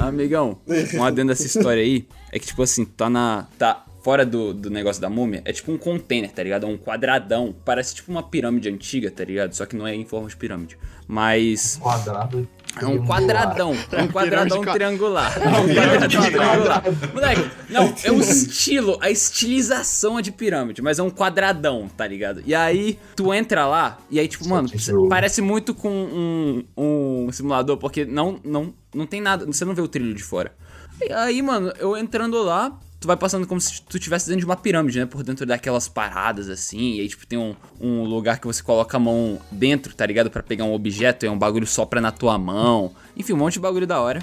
[0.00, 0.58] Amigão,
[0.94, 3.46] um adendo dessa história aí é que, tipo assim, tá na.
[3.58, 6.66] Tá fora do, do negócio da múmia, é tipo um container, tá ligado?
[6.66, 7.54] É um quadradão.
[7.64, 9.52] Parece tipo uma pirâmide antiga, tá ligado?
[9.54, 10.76] Só que não é em forma de pirâmide.
[11.06, 11.78] Mas.
[11.80, 12.48] Quadrado.
[12.80, 13.76] É um quadradão.
[13.92, 15.32] É um quadradão triangular.
[15.38, 16.82] É um quadradão triangular.
[17.12, 22.06] Moleque, não, é o estilo, a estilização é de pirâmide, mas é um quadradão, tá
[22.06, 22.42] ligado?
[22.46, 24.68] E aí, tu entra lá, e aí, tipo, mano,
[25.08, 29.82] parece muito com um, um simulador, porque não, não, não tem nada, você não vê
[29.82, 30.52] o trilho de fora.
[31.00, 34.46] E aí, mano, eu entrando lá, tu vai passando como se tu estivesse dentro de
[34.46, 35.06] uma pirâmide, né?
[35.06, 36.94] Por dentro daquelas paradas assim.
[36.94, 40.30] E aí, tipo, tem um, um lugar que você coloca a mão dentro, tá ligado?
[40.30, 42.92] Pra pegar um objeto, e é um bagulho sopra na tua mão.
[43.16, 44.22] Enfim, um monte de bagulho da hora.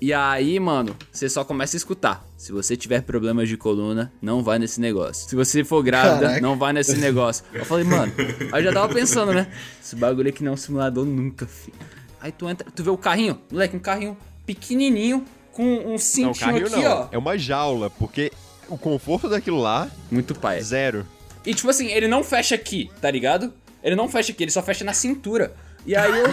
[0.00, 2.24] E aí, mano, você só começa a escutar.
[2.36, 5.28] Se você tiver problemas de coluna, não vai nesse negócio.
[5.28, 6.40] Se você for grávida, Caraca.
[6.40, 7.44] não vai nesse negócio.
[7.52, 8.12] Eu falei, mano,
[8.52, 9.52] aí eu já tava pensando, né?
[9.82, 11.76] Esse bagulho aqui não é um simulador nunca, filho.
[12.20, 14.16] Aí tu entra, tu vê o carrinho, moleque, um carrinho
[14.46, 16.92] pequenininho com um Não, cintinho carrinho aqui, não.
[17.02, 17.08] ó.
[17.12, 18.32] É uma jaula, porque
[18.68, 20.60] o conforto daquilo lá, Muito pai.
[20.62, 21.06] zero.
[21.44, 23.52] E tipo assim, ele não fecha aqui, tá ligado?
[23.82, 25.54] Ele não fecha aqui, ele só fecha na cintura.
[25.86, 26.30] E aí eu.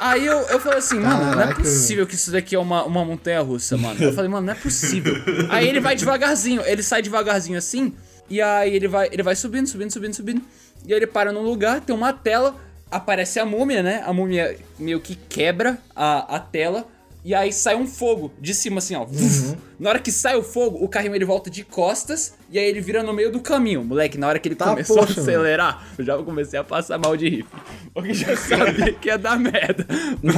[0.00, 1.60] Aí eu, eu falei assim, mano, não é Caraca.
[1.60, 4.02] possível que isso daqui é uma, uma montanha russa, mano.
[4.02, 5.14] Eu falei, mano, não é possível.
[5.50, 7.92] Aí ele vai devagarzinho, ele sai devagarzinho assim,
[8.30, 10.42] e aí ele vai, ele vai subindo, subindo, subindo, subindo.
[10.86, 12.56] E aí ele para num lugar, tem uma tela,
[12.90, 14.02] aparece a múmia, né?
[14.06, 16.86] A múmia meio que quebra a, a tela.
[17.24, 19.06] E aí sai um fogo de cima, assim, ó.
[19.78, 22.80] Na hora que sai o fogo, o carrinho ele volta de costas e aí ele
[22.80, 23.84] vira no meio do caminho.
[23.84, 26.98] Moleque, na hora que ele Tá, começou poxa, a acelerar, eu já comecei a passar
[26.98, 27.46] mal de rir.
[27.92, 29.86] Porque já sabia que ia dar merda.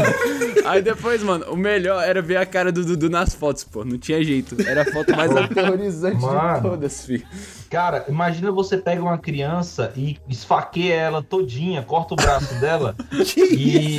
[0.67, 3.85] aí depois, mano, o melhor era ver a cara do Dudu nas fotos, pô.
[3.85, 4.57] Não tinha jeito.
[4.67, 6.63] Era a foto mais aterrorizante de Mano.
[6.63, 7.25] todas, filho.
[7.71, 12.95] Cara, imagina você pega uma criança e esfaqueia ela todinha, corta o braço dela
[13.51, 13.99] e,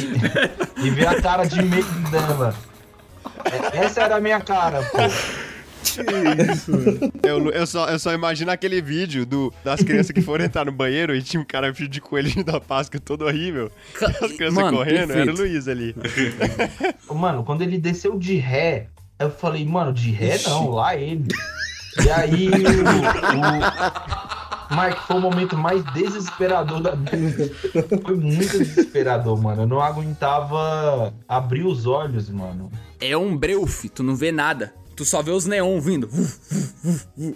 [0.83, 2.53] e vê a cara de medo dela.
[3.73, 4.97] É- Essa era a minha cara, pô.
[7.23, 10.71] Eu, eu, só, eu só imagino aquele vídeo do, das crianças que foram entrar no
[10.71, 13.71] banheiro e tinha um cara vestido de coelhinho da Páscoa todo horrível.
[14.01, 15.38] As crianças Mano, correndo, era o perfeito.
[15.41, 15.95] Luiz ali.
[17.13, 18.88] Mano, quando ele desceu de ré,
[19.19, 21.27] eu falei, mano, de ré não, lá ele.
[22.03, 22.53] E aí, o,
[24.71, 24.75] o...
[24.75, 27.51] Mike, foi o momento mais desesperador da vida.
[28.03, 29.63] Foi muito desesperador, mano.
[29.63, 32.71] Eu não aguentava abrir os olhos, mano.
[33.05, 34.73] É um breufe, tu não vê nada.
[34.95, 36.07] Tu só vê os neon vindo.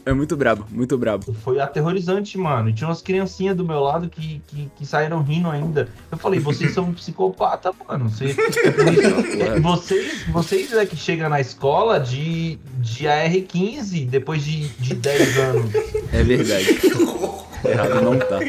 [0.05, 1.33] É muito brabo, muito brabo.
[1.43, 2.69] Foi aterrorizante, mano.
[2.69, 5.89] E tinha umas criancinhas do meu lado que, que, que saíram rindo ainda.
[6.11, 8.09] Eu falei, vocês são um psicopata, mano.
[8.09, 8.25] Você,
[8.63, 14.43] é por isso- é, vocês, vocês é que chegam na escola de, de AR-15 depois
[14.43, 15.71] de, de 10 anos.
[16.13, 16.67] É verdade.
[17.65, 18.39] Errado não tá.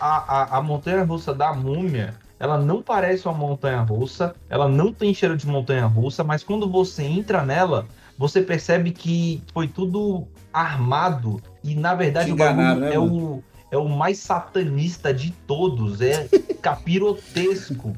[0.00, 4.92] A, a, a montanha russa da múmia, ela não parece uma montanha russa, ela não
[4.92, 10.26] tem cheiro de montanha russa, mas quando você entra nela, você percebe que foi tudo
[10.52, 16.00] armado e na verdade o bagulho né, é o é o mais satanista de todos,
[16.00, 16.26] é
[16.62, 17.94] capirotesco.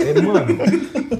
[0.00, 0.58] É, mano,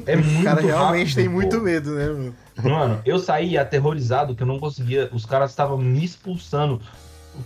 [0.05, 1.31] é muito O cara realmente rápido, tem pô.
[1.33, 2.35] muito medo, né, meu?
[2.61, 5.09] Mano, eu saí aterrorizado que eu não conseguia.
[5.13, 6.81] Os caras estavam me expulsando.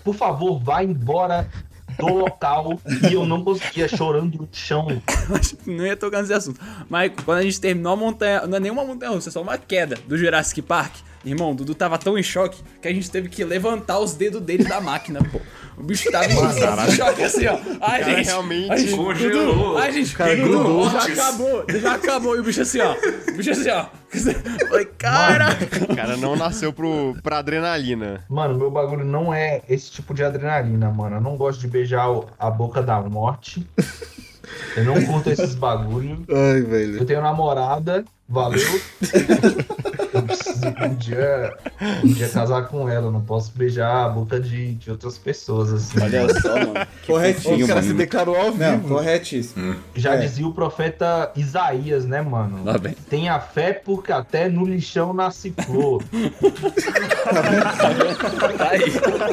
[0.02, 1.46] Por favor, vá embora
[1.98, 2.80] do local.
[3.08, 4.86] E eu não conseguia, chorando no chão.
[5.66, 6.60] Não ia tocar nesse assunto.
[6.88, 8.46] Mas quando a gente terminou a montanha.
[8.46, 10.96] Não é nenhuma montanha russa, é só uma queda do Jurassic Park.
[11.24, 14.42] Irmão, o Dudu tava tão em choque que a gente teve que levantar os dedos
[14.42, 15.40] dele da máquina, pô.
[15.82, 17.58] O bicho tava em choque assim, ó.
[17.80, 18.26] Ai, cara gente.
[18.26, 19.46] realmente ai, gente, congelou.
[19.56, 20.90] Dudu, ai, gente, cara Dudu, grudou.
[20.90, 22.36] já acabou, já acabou.
[22.36, 22.94] E o bicho assim, ó.
[23.28, 23.86] O bicho assim, ó.
[24.14, 25.84] Eu Falei, caraca.
[25.92, 28.24] O cara não nasceu pro, pra adrenalina.
[28.28, 31.16] Mano, meu bagulho não é esse tipo de adrenalina, mano.
[31.16, 32.06] Eu não gosto de beijar
[32.38, 33.66] a boca da morte.
[34.76, 36.24] Eu não curto esses bagulho.
[36.30, 37.04] Ai, Eu velho.
[37.04, 38.80] tenho namorada, valeu.
[40.12, 41.54] Eu preciso um dia,
[42.04, 43.06] um dia casar com ela.
[43.06, 45.98] eu Não posso beijar a boca de, de outras pessoas, assim.
[46.02, 46.74] Olha só, mano.
[47.06, 47.64] Corretíssimo.
[47.64, 48.88] O cara se declarou ao Não, vivo.
[48.88, 49.74] corretíssimo.
[49.94, 50.18] Já É.
[50.18, 52.62] dizia o profeta Isaías, né, mano?
[52.62, 52.92] Lá vem.
[53.08, 56.02] Tenha fé porque até no lixão nasce flor.
[58.58, 58.70] Tá.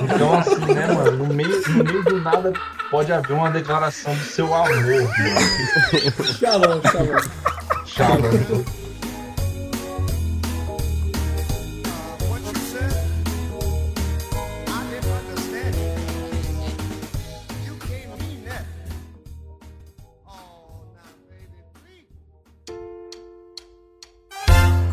[0.02, 1.25] Então, assim, né, mano?
[1.28, 2.54] No meio, no meio do nada
[2.89, 6.25] pode haver uma declaração do seu amor, mano.
[6.39, 7.68] Shalom, shalom.
[7.99, 8.65] Shalom.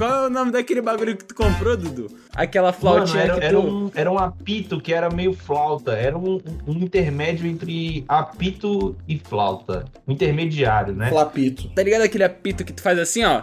[0.06, 2.06] Qual é o nome daquele bagulho que tu comprou, Dudu?
[2.32, 3.44] Aquela Mano, flautinha era, que tu...
[3.46, 5.92] era um, era um apito que era meio flauta.
[5.92, 9.84] Era um, um intermédio entre apito e flauta.
[10.06, 11.08] Um intermediário, né?
[11.10, 11.68] Flapito.
[11.70, 13.42] Tá ligado aquele apito que tu faz assim, ó?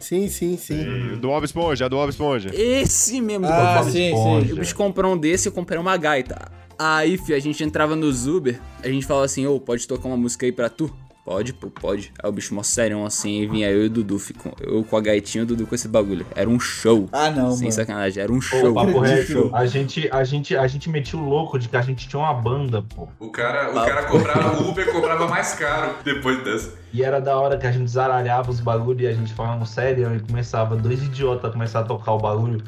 [0.00, 1.16] Sim, sim, sim.
[1.20, 2.50] Do Bob Esponja, a do Bob Esponja.
[2.54, 4.46] Esse mesmo do Ah, Bob sim, Esponja.
[4.46, 4.52] sim.
[4.52, 6.50] O bicho comprou um desse e eu comprei uma gaita.
[6.78, 10.16] Aí, fi, a gente entrava no Uber, a gente falava assim, ô, pode tocar uma
[10.16, 10.92] música aí pra tu?
[11.24, 12.12] Pode, pô, pode.
[12.20, 14.96] Aí o bicho mó sério assim, e vinha eu e o Dudu, fico, eu com
[14.96, 16.26] a gaitinha e o Dudu com esse bagulho.
[16.34, 17.08] Era um show.
[17.12, 17.72] Ah, não, Sem mano.
[17.72, 18.74] sacanagem, era um show.
[18.74, 19.42] papo acredito.
[19.44, 22.18] reto, a gente, a, gente, a gente metia o louco de que a gente tinha
[22.18, 23.08] uma banda, pô.
[23.20, 26.74] O cara, o cara cobrava, o Uber cobrava mais caro depois dessa.
[26.92, 30.14] E era da hora que a gente zaralhava os bagulho e a gente falava sério
[30.16, 32.62] e começava, dois idiotas a começar a tocar o bagulho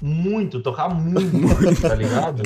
[0.00, 1.30] muito, tocar muito,
[1.80, 2.42] tá ligado?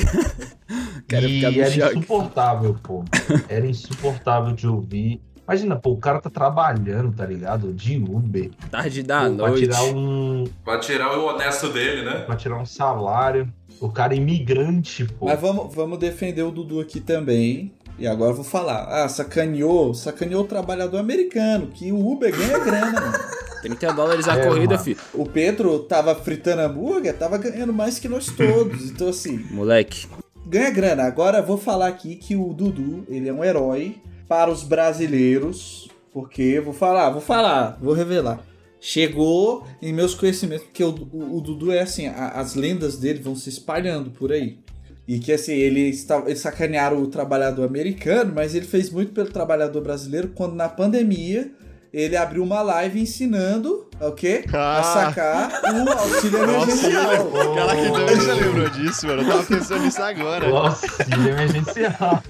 [1.08, 1.98] Cara, e era choque.
[1.98, 3.04] insuportável, pô.
[3.48, 5.22] Era insuportável de ouvir.
[5.52, 7.74] Imagina, pô, o cara tá trabalhando, tá ligado?
[7.74, 8.50] De Uber.
[8.70, 9.60] Tarde da pô, pra noite.
[9.68, 10.44] tirar um.
[10.64, 12.20] Pra tirar o honesto dele, né?
[12.20, 13.52] Pra tirar um salário.
[13.78, 15.26] O cara é imigrante, pô.
[15.26, 17.70] Mas vamos, vamos defender o Dudu aqui também.
[17.98, 18.84] E agora eu vou falar.
[19.04, 23.18] Ah, sacaneou, sacaneou o trabalhador americano, que o Uber ganha grana, mano.
[23.62, 24.84] 30 dólares a É, corrida, mano.
[24.84, 24.96] fi.
[25.12, 28.90] O Pedro tava fritando hambúrguer, tava ganhando mais que nós todos.
[28.90, 30.06] Então, assim, Moleque.
[30.46, 31.02] ganha grana.
[31.02, 33.96] Agora eu vou falar aqui que o Dudu, ele é um herói
[34.32, 35.90] para os brasileiros.
[36.10, 38.42] Porque, vou falar, vou falar, vou revelar.
[38.80, 43.18] Chegou em meus conhecimentos, porque o, o- o Dudu é assim, a- as lendas dele
[43.20, 44.58] vão se espalhando por aí.
[45.06, 49.28] E que assim, ele está, eles sacanearam o trabalhador americano, mas ele fez muito pelo
[49.30, 51.50] trabalhador brasileiro quando na pandemia
[51.92, 54.44] ele abriu uma live ensinando o quê?
[54.52, 54.82] A Ah.
[54.82, 57.30] sacar o auxílio emergencial.
[57.54, 59.22] Caraca, então você lembrou disso, mano.
[59.22, 60.48] Eu tava pensando nisso agora.
[60.48, 62.22] Auxílio emergencial.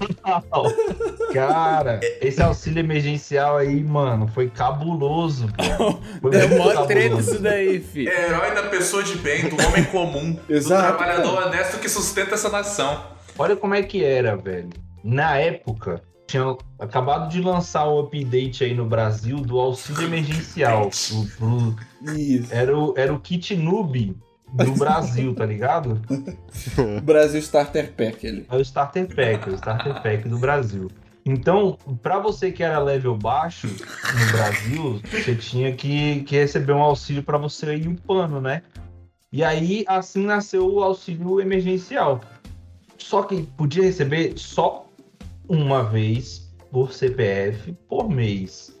[1.33, 5.47] Cara, esse auxílio emergencial aí, mano, foi cabuloso,
[5.77, 5.93] pô.
[6.21, 8.07] Foi Deu mó treta isso daí, fi.
[8.07, 12.35] É herói da pessoa de bem, do homem comum, Exato, do trabalhador honesto que sustenta
[12.35, 13.03] essa nação.
[13.37, 14.69] Olha como é que era, velho.
[15.03, 16.01] Na época,
[16.33, 20.89] tinha acabado de lançar o update aí no Brasil do auxílio emergencial.
[20.89, 22.51] Pro- pro- Isso.
[22.51, 24.17] era, o, era o kit noob
[24.51, 26.01] do Brasil, tá ligado?
[27.03, 28.47] Brasil Starter Pack ele.
[28.49, 30.89] É o Starter Pack, o Starter Pack do Brasil.
[31.23, 36.81] Então, pra você que era level baixo no Brasil, você tinha que, que receber um
[36.81, 38.63] auxílio pra você ir upando, né?
[39.31, 42.21] E aí, assim nasceu o auxílio emergencial.
[42.97, 44.87] Só que podia receber só
[45.47, 48.77] uma vez por CPF por mês.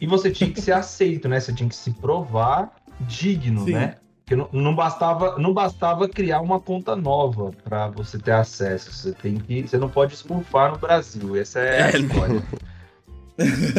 [0.00, 1.40] E você tinha que ser aceito, né?
[1.40, 3.72] Você tinha que se provar digno, Sim.
[3.72, 3.96] né?
[4.24, 8.92] Porque não, não bastava, não bastava criar uma conta nova para você ter acesso.
[8.92, 11.36] Você tem que, você não pode escurfar no Brasil.
[11.36, 11.96] Essa é a É.
[12.00, 12.42] história.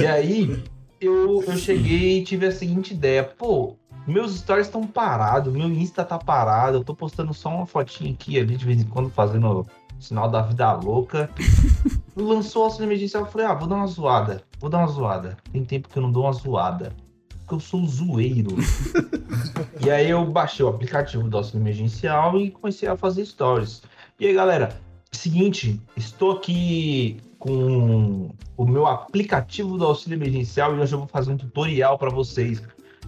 [0.01, 0.63] e aí
[1.01, 3.75] eu, eu cheguei e tive a seguinte ideia: pô,
[4.07, 8.39] meus stories estão parados, meu Insta tá parado, eu tô postando só uma fotinha aqui
[8.39, 9.67] ali de vez em quando fazendo
[9.99, 11.29] sinal da vida louca.
[12.15, 15.37] Lançou o auxílio emergencial, eu falei, ah, vou dar uma zoada, vou dar uma zoada.
[15.51, 16.91] Tem tempo que eu não dou uma zoada.
[17.39, 18.49] Porque eu sou zoeiro.
[19.85, 23.83] e aí eu baixei o aplicativo do auxílio emergencial e comecei a fazer stories.
[24.19, 24.81] E aí, galera,
[25.11, 31.31] seguinte, estou aqui com o meu aplicativo do auxílio emergencial e hoje eu vou fazer
[31.31, 32.61] um tutorial para vocês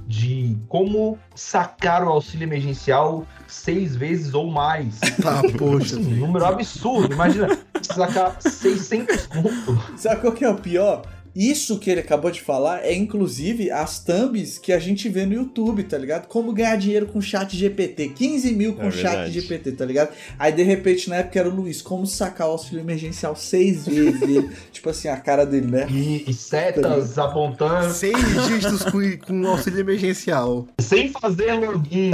[0.09, 4.99] de como sacar o auxílio emergencial seis vezes ou mais.
[5.21, 5.97] Tá, poxa.
[5.97, 7.13] Um número absurdo.
[7.13, 9.79] Imagina, sacar 600 conto.
[9.95, 11.03] Sabe qual que é o pior?
[11.39, 15.33] Isso que ele acabou de falar é inclusive as thumbs que a gente vê no
[15.33, 16.27] YouTube, tá ligado?
[16.27, 18.09] Como ganhar dinheiro com chat GPT.
[18.09, 19.31] 15 mil com É chat.
[19.31, 20.09] GPT, tá ligado?
[20.37, 24.21] Aí de repente na época era o Luiz, como sacar o auxílio emergencial seis vezes.
[24.21, 25.87] Ele, tipo assim, a cara dele, né?
[25.89, 30.67] E, e setas apontando Seis dígitos com, com auxílio emergencial.
[30.81, 32.11] sem fazer login.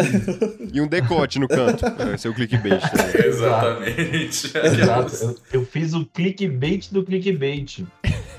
[0.72, 1.84] E um decote no canto.
[1.98, 3.26] Vai ser o clickbait também.
[3.26, 4.52] Exatamente.
[4.56, 5.16] Exato.
[5.52, 7.84] Eu, eu fiz o clickbait do clickbait.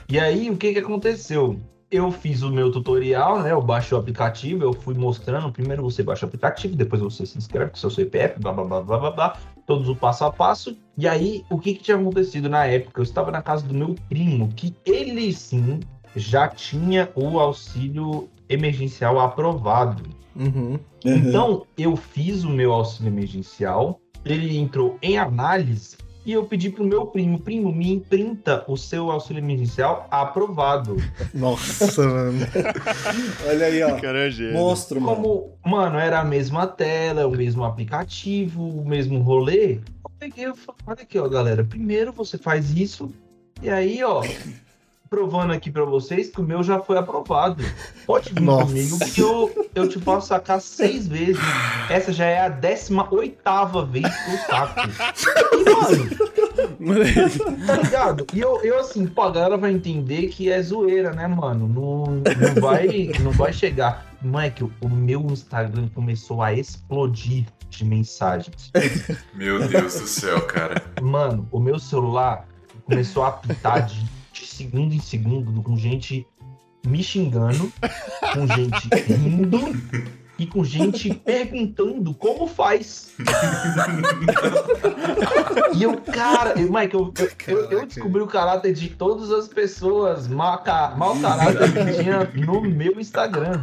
[0.08, 1.58] E aí, o que que aconteceu?
[1.90, 3.52] Eu fiz o meu tutorial, né?
[3.52, 5.50] Eu baixei o aplicativo, eu fui mostrando.
[5.50, 8.82] Primeiro você baixa o aplicativo, depois você se inscreve com seu CPF, blá blá blá
[8.82, 9.36] blá blá blá.
[9.66, 10.76] Todos o passo a passo.
[10.96, 13.00] E aí, o que que tinha acontecido na época?
[13.00, 15.80] Eu estava na casa do meu primo, que ele sim
[16.14, 20.04] já tinha o auxílio emergencial aprovado.
[20.36, 20.78] Uhum.
[21.04, 26.84] Então, eu fiz o meu auxílio emergencial, ele entrou em análise e eu pedi pro
[26.84, 30.96] meu primo, primo, me imprinta o seu auxílio emergencial aprovado.
[31.32, 32.40] Nossa, mano.
[33.48, 34.00] Olha aí, ó.
[34.00, 34.52] Cara, é.
[34.52, 35.16] Monstro, mano.
[35.16, 40.54] Como, mano, era a mesma tela, o mesmo aplicativo, o mesmo rolê, eu peguei e
[40.54, 43.08] falei, olha aqui, ó, galera, primeiro você faz isso
[43.62, 44.22] e aí, ó,
[45.08, 47.62] provando aqui pra vocês que o meu já foi aprovado.
[48.06, 48.66] Pode vir Nossa.
[48.66, 51.42] comigo que eu, eu te posso sacar seis vezes.
[51.90, 54.80] Essa já é a décima oitava vez que eu saco.
[55.52, 57.06] E, mano,
[57.66, 58.26] tá ligado?
[58.32, 61.68] E eu, eu assim, pô, a galera vai entender que é zoeira, né, mano?
[61.68, 64.06] Não, não, vai, não vai chegar.
[64.22, 68.70] moleque, o meu Instagram começou a explodir de mensagens.
[69.34, 70.82] Meu Deus do céu, cara.
[71.02, 72.46] Mano, o meu celular
[72.84, 74.04] começou a apitar de,
[74.40, 76.26] de segundo em segundo com gente
[76.86, 77.72] me xingando,
[78.32, 79.60] com gente rindo
[80.38, 83.12] e com gente perguntando como faz.
[85.74, 87.12] e eu, cara, Mike, eu,
[87.48, 90.62] eu- eu, descobri o caráter de todas as pessoas mal,
[90.96, 93.62] mau caráter que tinha no meu Instagram.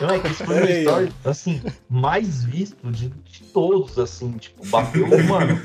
[0.00, 4.30] Eu, Mike, esse foi o Olha aí, story, assim, mais visto de, de todos, assim,
[4.32, 5.58] tipo, bateu, mano,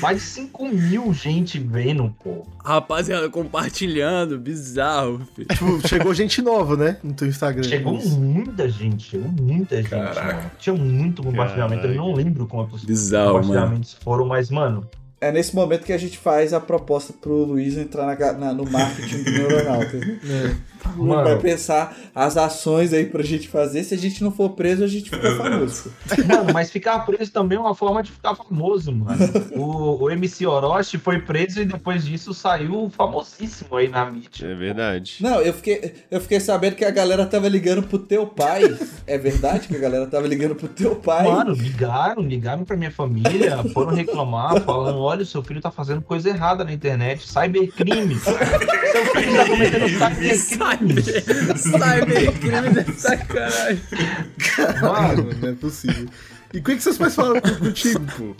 [0.00, 2.46] mais de 5 mil gente vendo, pô.
[2.64, 5.48] Rapaziada, compartilhando, bizarro, filho.
[5.48, 6.96] Tipo, chegou gente nova, né?
[7.02, 7.62] No teu Instagram.
[7.64, 8.18] Chegou Isso.
[8.18, 10.36] muita gente, chegou muita gente, Caraca.
[10.36, 10.50] mano.
[10.58, 12.08] Tinha muito compartilhamento, eu Caraca.
[12.08, 13.46] não lembro quantos Bizarro, mano.
[13.46, 14.86] compartilhamentos foram, mas, mano,
[15.20, 18.64] É nesse momento que a gente faz a proposta pro Luiz entrar na, na- no
[18.70, 20.06] marketing do Neuronautas.
[20.22, 20.56] Né?
[20.96, 21.24] Mano.
[21.24, 23.82] vai pensar as ações aí pra gente fazer.
[23.84, 25.92] Se a gente não for preso, a gente fica famoso.
[26.28, 29.18] Mano, mas ficar preso também é uma forma de ficar famoso, mano.
[29.52, 34.46] O, o MC Orochi foi preso e depois disso saiu famosíssimo aí na mídia.
[34.46, 35.16] É verdade.
[35.20, 38.62] Não, eu fiquei, eu fiquei sabendo que a galera tava ligando pro teu pai.
[39.06, 41.24] É verdade que a galera tava ligando pro teu pai?
[41.24, 46.02] Mano, ligaram, ligaram pra minha família, foram reclamar, falando: olha, o seu filho tá fazendo
[46.02, 48.16] coisa errada na internet, cybercrime.
[48.20, 48.34] seu
[49.06, 50.73] filho tá cometendo cybercrime.
[51.56, 53.82] Cybercrime de sacanagem.
[54.80, 56.08] Mano, Não é possível.
[56.52, 58.34] E o que, que seus pais falaram contigo, pô?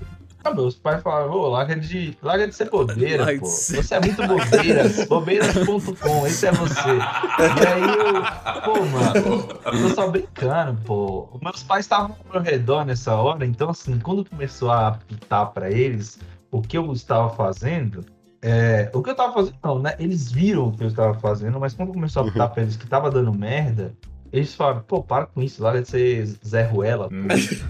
[0.45, 3.47] Ah, meus pais falaram, ô, larga de, larga de ser bobeira, pô.
[3.47, 6.91] Você é muito bobeiras, bobeiras.com, esse é você.
[6.91, 11.41] E aí eu, pô, mano, eu tô só brincando, pô.
[11.41, 15.71] Meus pais estavam ao meu redor nessa hora, então assim, quando começou a apitar pra
[15.71, 16.19] eles
[16.51, 18.05] o que eu estava fazendo,
[18.47, 19.95] é, o que eu tava fazendo não, né?
[19.99, 22.87] Eles viram o que eu estava fazendo, mas quando começou a apitar pra eles que
[22.87, 23.95] tava dando merda,
[24.31, 27.15] eles falaram, pô, para com isso, larga de ser Zé Ruela, pô.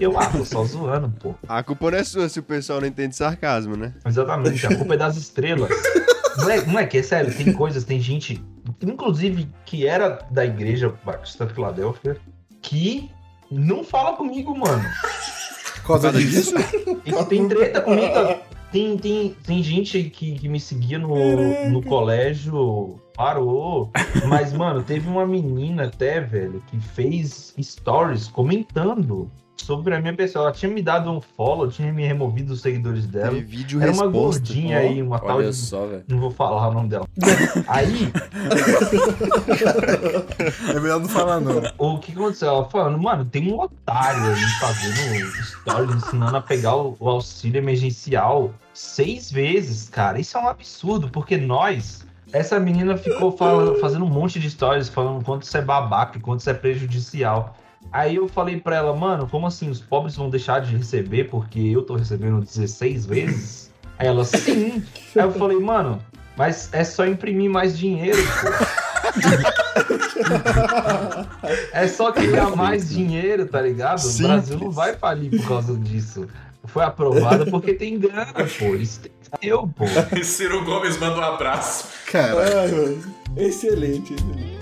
[0.01, 1.33] E eu, ah, tô só zoando, pô.
[1.47, 3.95] A culpa não é sua se o pessoal não entende sarcasmo, né?
[4.05, 5.71] Exatamente, a culpa é das estrelas.
[6.39, 8.45] Moleque, moleque, é sério, tem coisas, tem gente,
[8.83, 12.17] inclusive que era da igreja Batista Filadélfia,
[12.61, 13.09] que
[13.49, 14.83] não fala comigo, mano.
[15.77, 16.53] Por causa disso?
[17.05, 18.43] E que tem treta comigo.
[18.75, 21.15] Tem, tem, tem gente que, que me seguia no,
[21.71, 23.89] no colégio, parou.
[24.27, 30.47] Mas, mano, teve uma menina até, velho, que fez stories comentando sobre a minha pessoa.
[30.47, 33.29] Ela tinha me dado um follow, tinha me removido os seguidores dela.
[33.31, 34.41] Teve vídeo Era uma resposta.
[34.41, 36.03] gordinha aí, uma tal Olha de só, velho.
[36.09, 37.07] não vou falar o nome dela.
[37.69, 38.11] Aí,
[40.75, 41.63] É melhor não falar, não.
[41.79, 42.49] o que aconteceu?
[42.49, 47.59] Ela falando, mano, tem um otário aí fazendo stories, ensinando a pegar o, o auxílio
[47.59, 50.21] emergencial seis vezes, cara.
[50.21, 52.05] Isso é um absurdo, porque nós.
[52.33, 56.41] Essa menina ficou falando, fazendo um monte de stories, falando quanto isso é babaca, quanto
[56.41, 57.57] isso é prejudicial.
[57.93, 59.71] Aí eu falei pra ela, mano, como assim?
[59.71, 63.73] Os pobres vão deixar de receber porque eu tô recebendo 16 vezes?
[63.99, 64.83] Aí ela, sim.
[65.15, 66.01] Aí eu falei, mano,
[66.37, 68.49] mas é só imprimir mais dinheiro, pô.
[71.73, 73.99] É só criar mais dinheiro, tá ligado?
[73.99, 74.27] O Simples.
[74.27, 76.27] Brasil não vai falir por causa disso.
[76.66, 78.74] Foi aprovado porque tem grana, pô.
[78.74, 79.85] Isso tem eu, pô.
[80.16, 81.88] E Ciro Gomes manda um abraço.
[82.11, 83.14] Cara, Ai, mano.
[83.37, 84.55] Excelente, excelente.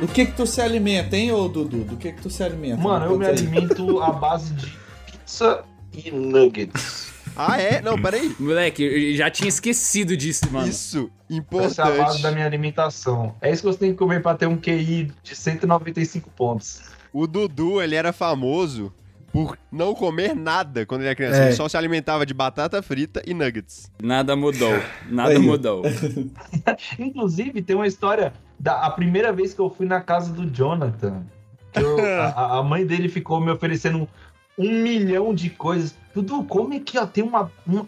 [0.00, 1.84] Do que que tu se alimenta, hein, ô Dudu?
[1.84, 2.82] Do que que tu se alimenta?
[2.82, 4.66] Mano, eu me alimento à base de
[5.06, 6.99] pizza e nuggets.
[7.36, 7.80] Ah, é?
[7.80, 8.34] Não, peraí.
[8.38, 10.68] Moleque, eu já tinha esquecido disso, mano.
[10.68, 11.10] Isso,
[11.60, 12.22] Essa é a base importante.
[12.22, 13.34] da minha alimentação.
[13.40, 16.82] É isso que você tem que comer pra ter um QI de 195 pontos.
[17.12, 18.92] O Dudu, ele era famoso
[19.32, 21.40] por não comer nada quando ele era criança.
[21.42, 21.46] É.
[21.46, 23.90] Ele só se alimentava de batata frita e nuggets.
[24.02, 24.78] Nada mudou.
[25.08, 25.38] Nada Aí.
[25.38, 25.82] mudou.
[26.98, 31.22] Inclusive, tem uma história da a primeira vez que eu fui na casa do Jonathan.
[31.72, 34.06] que eu- a, a mãe dele ficou me oferecendo um,
[34.66, 35.94] um milhão de coisas.
[36.14, 37.06] Dudu, come aqui, ó.
[37.06, 37.50] Tem uma.
[37.68, 37.84] um-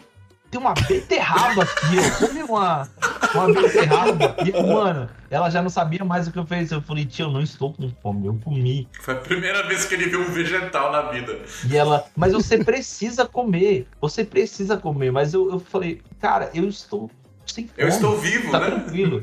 [0.50, 2.26] tem uma beterraba aqui, ó.
[2.26, 2.86] Come uma,
[3.34, 4.36] uma beterraba.
[4.44, 6.70] E, mano, ela já não sabia mais o que eu fiz.
[6.70, 8.26] Eu falei, tio, eu não estou com fome.
[8.26, 8.86] Eu comi.
[9.00, 11.38] Foi a primeira vez que ele viu um vegetal na vida.
[11.70, 13.88] E ela, mas você precisa comer.
[13.98, 15.10] Você precisa comer.
[15.10, 17.10] Mas eu, eu falei, cara, eu estou
[17.46, 17.72] sem fome.
[17.78, 18.66] Eu estou vivo, Tá né?
[18.72, 19.22] tranquilo.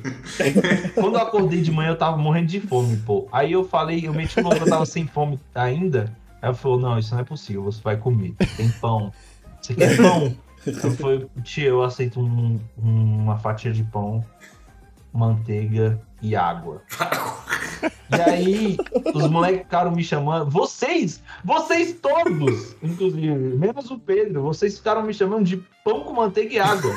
[0.95, 3.27] Quando eu acordei de manhã, eu tava morrendo de fome, pô.
[3.31, 6.11] Aí eu falei, eu meti o louco, eu tava sem fome ainda.
[6.41, 8.33] Ela falou, não, isso não é possível, você vai comer.
[8.57, 9.11] Tem pão.
[9.61, 10.35] Você quer pão?
[10.65, 14.23] Eu falei, tia, eu aceito um- uma fatia de pão,
[15.13, 16.81] manteiga e água.
[18.11, 18.77] E aí,
[19.13, 20.49] os moleques ficaram me chamando.
[20.49, 26.53] Vocês, vocês todos, inclusive, menos o Pedro, vocês ficaram me chamando de pão com manteiga
[26.55, 26.93] e água.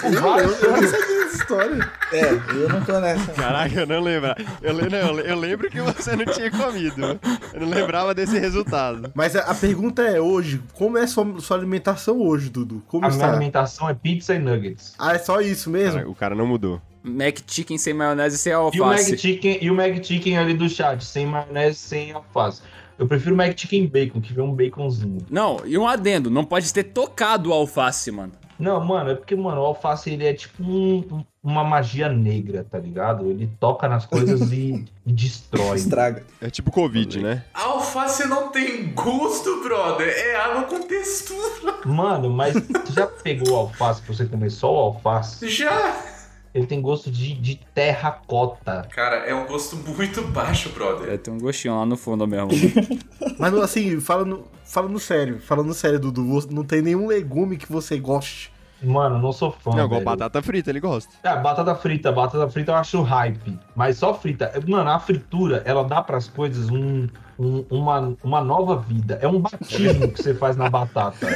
[0.00, 0.90] Por vários Eu não anos.
[0.90, 1.92] sabia dessa história.
[2.12, 2.22] É,
[2.54, 3.32] eu não tô nessa.
[3.32, 4.30] Caraca, eu não lembro.
[4.62, 7.18] Eu, não, eu le- eu lembro que você não tinha comido.
[7.52, 9.10] Eu não lembrava desse resultado.
[9.14, 12.82] Mas a, a pergunta é hoje, como é sua, sua alimentação hoje, Dudu?
[12.86, 13.30] Como A minha está?
[13.30, 14.94] alimentação é pizza e nuggets.
[14.98, 15.98] Ah, é só isso mesmo?
[15.98, 16.80] Cara, o cara não mudou.
[17.02, 19.16] Mac Chicken sem maionese e sem E o alface.
[19.18, 22.62] Chicken, e o Mag Chicken ali do chat, sem maionese, sem alface.
[22.98, 25.18] Eu prefiro o Mag Chicken bacon, que vem um baconzinho.
[25.30, 28.32] Não, e um adendo, não pode ter tocado o alface, mano.
[28.58, 32.78] Não, mano, é porque, mano, o alface ele é tipo um- uma magia negra, tá
[32.78, 33.30] ligado?
[33.30, 35.76] Ele toca nas coisas e, e destrói.
[35.76, 36.24] Estraga.
[36.40, 37.44] É tipo Covid, né?
[37.54, 40.08] A alface não tem gosto, brother.
[40.08, 41.74] É água com textura.
[41.84, 45.48] Mano, mas tu já pegou o alface pra você comer só o alface?
[45.48, 46.15] Já.
[46.56, 48.88] Ele tem gosto de, de terracota.
[48.90, 51.12] Cara, é um gosto muito baixo, brother.
[51.12, 52.48] É, tem um gostinho lá no fundo mesmo.
[53.38, 58.50] Mas assim, falando, falando sério, falando sério, Dudu, não tem nenhum legume que você goste.
[58.82, 59.70] Mano, não sou fã.
[59.70, 60.04] Não, igual velho.
[60.04, 61.12] batata frita, ele gosta.
[61.22, 63.58] É, batata frita, batata frita eu acho hype.
[63.74, 64.50] Mas só frita.
[64.66, 67.06] Mano, a fritura, ela dá pras coisas um,
[67.38, 69.18] um- uma, uma nova vida.
[69.22, 71.26] É um batismo que você faz na batata.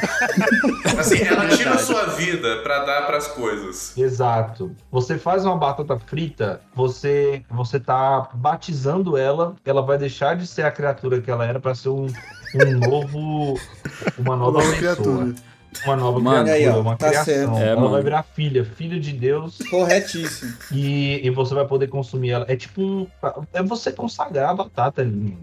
[0.98, 3.96] Assim, ela tira a sua vida pra dar pras coisas.
[3.96, 4.74] Exato.
[4.90, 10.62] Você faz uma batata frita, você você tá batizando ela, ela vai deixar de ser
[10.62, 13.55] a criatura que ela era pra ser um, um novo
[14.18, 14.76] uma nova, Nova pessoa.
[14.76, 15.34] criatura.
[15.84, 17.24] Uma nova Mano, criatura, aí, ó, uma tá criação.
[17.34, 17.56] certo.
[17.58, 17.92] É, ela mano.
[17.92, 20.52] vai virar filha, filha de Deus, Corretíssimo.
[20.72, 22.44] e, e você vai poder consumir ela.
[22.48, 23.06] É tipo um.
[23.52, 25.38] É você consagrar a batata ali.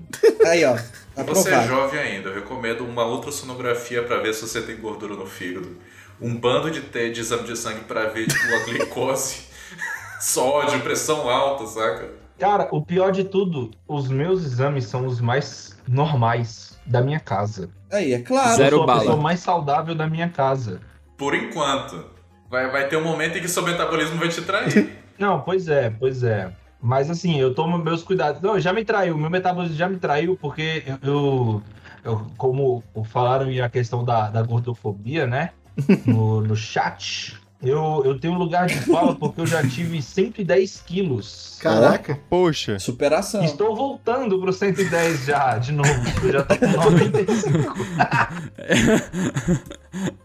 [0.45, 0.77] Aí, ó.
[1.25, 5.25] Você é jovem ainda, eu recomendo uma ultrassonografia pra ver se você tem gordura no
[5.25, 5.77] fígado.
[6.21, 9.43] Um bando de, te- de exame de sangue pra ver, tipo, a glicose,
[10.19, 12.09] sódio, pressão alta, saca?
[12.39, 17.69] Cara, o pior de tudo, os meus exames são os mais normais da minha casa.
[17.91, 18.55] Aí, é claro.
[18.57, 18.99] Zero eu sou a bala.
[18.99, 20.81] pessoa mais saudável da minha casa.
[21.17, 22.05] Por enquanto.
[22.49, 24.97] Vai, vai ter um momento em que seu metabolismo vai te trair.
[25.17, 26.51] Não, pois é, pois é.
[26.81, 28.41] Mas assim, eu tomo meus cuidados.
[28.41, 31.63] Não, já me traiu, meu metabolismo já me traiu, porque eu, eu,
[32.03, 35.49] eu- como falaram a questão da, da gordofobia, né?
[36.05, 37.35] No, no chat.
[37.61, 41.57] Eu, eu tenho um lugar de fala porque eu já tive 110 quilos.
[41.59, 42.19] Caraca.
[42.29, 43.43] Poxa, Superação.
[43.43, 45.89] Estou voltando pro 110 já, de novo.
[46.23, 47.75] Eu já tô com 95.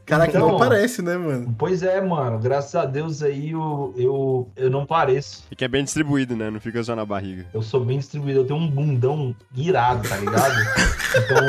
[0.05, 1.55] Caraca, Então- não parece, né, mano?
[1.57, 2.39] Pois é, mano.
[2.39, 5.45] Graças a Deus aí eu, eu, eu não pareço.
[5.51, 6.51] e que é bem distribuído, né?
[6.51, 7.47] Não fica só na barriga.
[7.55, 10.55] Eu sou bem distribuído, eu tenho um bundão irado, tá ligado?
[11.16, 11.47] Então,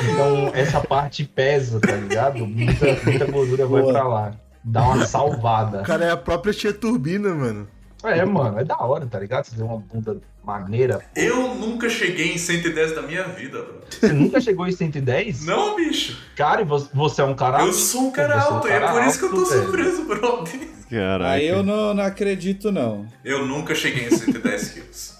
[0.10, 2.46] então essa parte pesa, tá ligado?
[2.46, 3.92] Muita, muita gordura vai Boa.
[3.92, 4.32] pra lá.
[4.64, 5.82] Dá uma O salvada.
[5.82, 7.68] cara é a própria tia Turbina, mano.
[8.02, 9.46] É, mano, é da hora, tá ligado?
[9.46, 11.00] Você tem uma bunda maneira.
[11.16, 13.80] Eu nunca cheguei em 110 da minha vida, bro.
[13.88, 15.46] Você nunca chegou em 110?
[15.46, 16.18] Não, bicho.
[16.36, 18.68] Cara, e você, você é um cara Eu sou um cara Você é um alto,
[18.68, 19.62] cara é por isso que eu tô alto, velho.
[19.64, 20.68] surpreso, brother.
[20.90, 21.30] Caraca.
[21.30, 23.06] Aí eu não, não acredito, não.
[23.24, 25.14] Eu nunca cheguei em 110 quilos.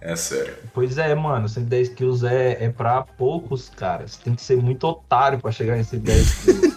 [0.00, 0.54] É sério.
[0.74, 4.16] Pois é, mano, 110 quilos é, é pra poucos, caras.
[4.18, 6.68] Tem que ser muito otário pra chegar em 110 quilos.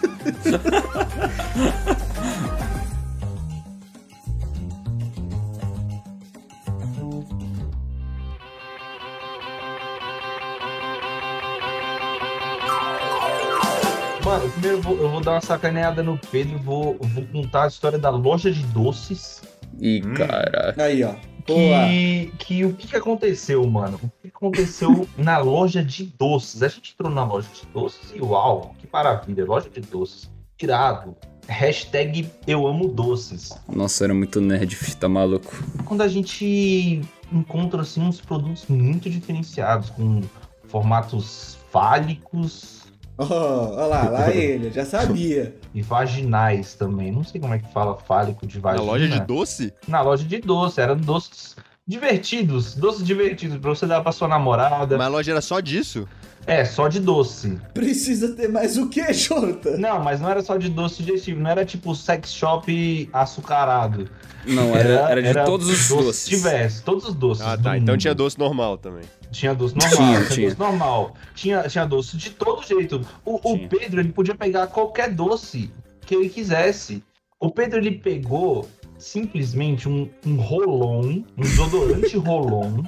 [14.62, 17.98] primeiro eu vou, eu vou dar uma sacaneada no Pedro, vou, vou contar a história
[17.98, 19.42] da loja de doces.
[19.80, 20.14] Ih, Hum.
[20.14, 20.74] cara.
[20.78, 21.14] Aí, ó.
[21.44, 21.88] Boa.
[21.88, 23.98] Que, que o que, que aconteceu, mano?
[24.02, 26.62] O que aconteceu na loja de doces?
[26.62, 30.30] A gente entrou na loja de doces e uau, que maravilha, loja de doces.
[30.62, 31.16] Irado.
[31.48, 33.50] Hashtag eu amo doces.
[33.68, 35.52] Nossa, era muito nerd, tá maluco.
[35.84, 37.00] Quando a gente
[37.32, 40.20] encontra assim uns produtos muito diferenciados, com
[40.68, 42.81] formatos fálicos
[43.18, 45.54] Ó lá, lá ele, eu já sabia.
[45.74, 47.12] e vaginais também.
[47.12, 48.82] Não sei como é que fala fálico de Na vagina.
[48.84, 49.72] loja de doce?
[49.86, 51.56] Na loja de doce, eram doces
[51.86, 54.96] divertidos, doces divertidos pra você dar pra sua namorada.
[54.96, 56.08] Mas a loja era só disso?
[56.46, 57.56] É, só de doce.
[57.72, 59.76] Precisa ter mais o que, Jota?
[59.76, 64.08] Não, mas não era só de doce digestivo, não era tipo sex shop açucarado.
[64.44, 66.24] Não, era, era de todos os doce doces.
[66.26, 67.44] Tivesse, todos os doces.
[67.46, 67.76] Ah, do tá.
[67.78, 68.00] Então mundo.
[68.00, 69.04] tinha doce normal também.
[69.32, 70.48] Tinha doce normal, Tinha, tinha, tinha.
[70.48, 71.14] doce normal.
[71.34, 73.00] Tinha, tinha doce de todo jeito.
[73.24, 73.68] O, o.
[73.68, 75.70] Pedro, ele podia pegar qualquer doce
[76.06, 77.02] que ele quisesse.
[77.40, 78.68] O Pedro, ele pegou
[78.98, 82.84] simplesmente um, um rolon, um desodorante rolon,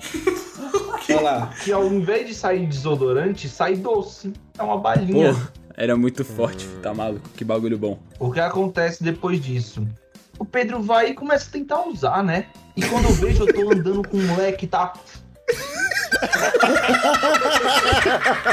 [1.08, 1.46] Olha lá.
[1.64, 4.32] que ao invés de sair desodorante, sai doce.
[4.56, 5.34] É uma balinha.
[5.34, 5.40] Pô,
[5.76, 7.28] era muito forte, tá maluco.
[7.30, 7.98] Que bagulho bom.
[8.20, 9.86] O que acontece depois disso?
[10.38, 12.46] O Pedro vai e começa a tentar usar, né?
[12.76, 14.92] E quando eu vejo, eu tô andando com um moleque que tá.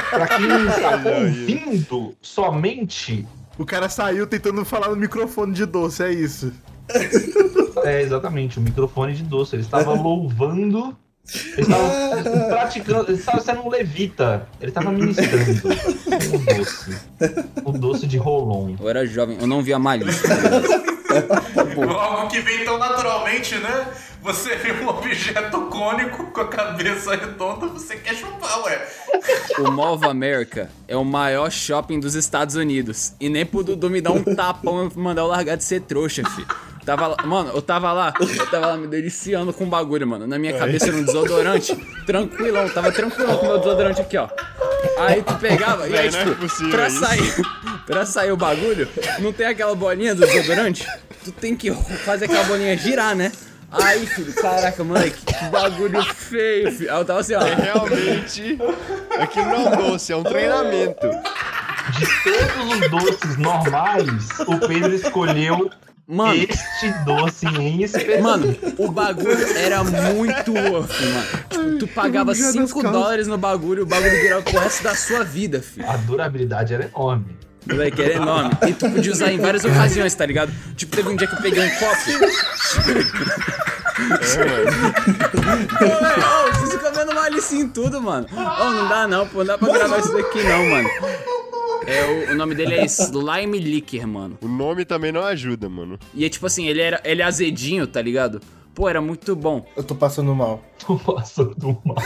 [0.09, 6.03] Pra quem não está ouvindo somente, O cara saiu tentando falar no microfone de doce,
[6.03, 6.51] é isso.
[7.83, 9.55] é exatamente, o microfone de doce.
[9.55, 10.95] Ele estava louvando.
[11.53, 13.09] Ele estava praticando.
[13.11, 14.47] Ele estava sendo um levita.
[14.59, 15.51] Ele estava ministrando
[16.33, 16.97] um doce.
[17.65, 18.75] Um doce de rolon.
[18.79, 20.29] Eu era jovem, eu não via malícia.
[21.99, 23.87] Algo que vem tão naturalmente, né?
[24.21, 28.87] Você vê um objeto cônico com a cabeça redonda, você quer chupar, ué.
[29.59, 33.13] O Mall America é o maior shopping dos Estados Unidos.
[33.19, 36.23] E nem pro Dudu me dar um tapão e mandar eu largar de ser trouxa,
[36.29, 36.45] fi.
[36.85, 40.25] Tava lá, mano, eu tava lá, eu tava lá me deliciando com o bagulho, mano.
[40.25, 41.75] Na minha cabeça era um desodorante,
[42.05, 44.27] tranquilão, tava tranquilão com o meu desodorante aqui, ó.
[44.97, 46.99] Aí tu pegava, e aí, é tipo, possível pra isso.
[46.99, 47.33] sair,
[47.85, 48.87] pra sair o bagulho,
[49.19, 50.87] não tem aquela bolinha do desodorante?
[51.23, 53.31] Tu tem que fazer aquela bolinha girar, né?
[53.71, 56.91] Aí, filho, caraca, moleque, que bagulho feio, filho.
[56.91, 57.41] Aí eu tava assim, ó.
[57.41, 58.57] É realmente.
[59.17, 61.07] Aquilo não é um doce, é um treinamento.
[61.97, 64.07] De todos os doces normais,
[64.45, 65.69] o Pedro escolheu
[66.11, 68.21] Mano, este doce em específico.
[68.21, 71.25] Mano, o bagulho era muito worth, mano.
[71.49, 73.01] Tipo, tu pagava mijar nas 5 calças.
[73.01, 75.89] dólares no bagulho, o bagulho virava pro resto da sua vida, filho.
[75.89, 77.37] A durabilidade era enorme.
[77.65, 78.51] Moleque, era enorme.
[78.67, 80.51] E tu podia usar em várias ocasiões, tá ligado?
[80.75, 81.95] Tipo, teve um dia que eu peguei um copo.
[85.81, 88.27] Ô, ô, vocês ficam vendo malícia em tudo, mano.
[88.33, 89.39] Ô, não dá não, pô.
[89.39, 90.89] Não dá pra gravar isso daqui não, mano.
[91.85, 94.37] É, o, o nome dele é Slime Licker, mano.
[94.41, 95.99] O nome também não ajuda, mano.
[96.13, 98.41] E é tipo assim, ele era ele é azedinho, tá ligado?
[98.73, 99.65] Pô, era muito bom.
[99.75, 100.63] Eu tô passando mal.
[100.85, 101.97] Tô passando mal.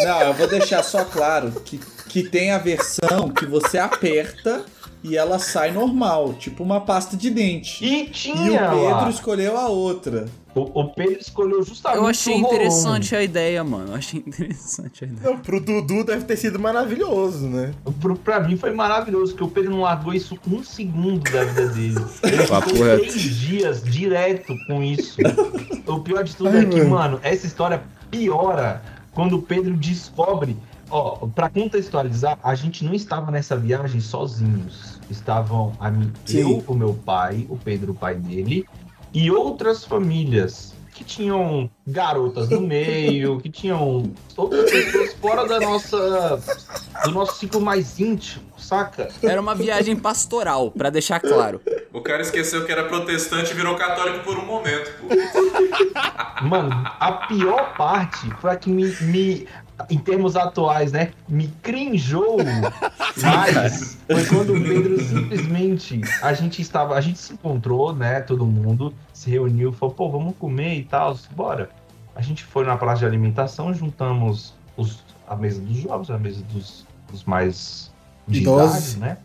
[0.00, 4.64] Não, eu vou deixar só claro que, que tem a versão que você aperta
[5.08, 7.84] e ela sai normal, tipo uma pasta de dente.
[7.84, 9.10] E E o tinha Pedro lá.
[9.10, 10.26] escolheu a outra.
[10.54, 13.88] O, o Pedro escolheu justamente Eu achei interessante a ideia, mano.
[13.90, 15.30] Eu achei interessante a ideia.
[15.30, 17.72] Não, pro Dudu deve ter sido maravilhoso, né?
[18.00, 21.68] Pro, pra mim foi maravilhoso, porque o Pedro não largou isso um segundo da vida
[21.68, 21.94] dele.
[22.24, 25.18] Ele ficou três dias direto com isso.
[25.86, 26.90] O pior de tudo Ai, é que, mano.
[26.90, 27.80] mano, essa história
[28.10, 28.82] piora
[29.12, 30.56] quando o Pedro descobre.
[30.90, 34.95] Ó, pra contextualizar, a gente não estava nessa viagem sozinhos.
[35.10, 38.66] Estavam a mim, eu, o meu pai, o Pedro, o pai dele,
[39.12, 46.40] e outras famílias que tinham garotas no meio, que tinham outras pessoas fora da nossa
[47.04, 49.08] do nosso ciclo mais íntimo, saca?
[49.22, 51.60] Era uma viagem pastoral, pra deixar claro.
[51.92, 56.44] O cara esqueceu que era protestante e virou católico por um momento, pô.
[56.44, 59.46] Mano, a pior parte foi a que me, me
[59.90, 62.38] em termos atuais, né, me crinjou
[63.22, 68.46] mais foi quando o Pedro simplesmente a gente estava, a gente se encontrou, né, todo
[68.46, 71.70] mundo se reuniu, falou, pô, vamos comer e tal, bora.
[72.14, 76.42] A gente foi na praça de alimentação, juntamos os, a mesa dos jovens, a mesa
[76.44, 77.92] dos, dos mais
[78.26, 78.94] de Idosos.
[78.94, 79.18] idade, né?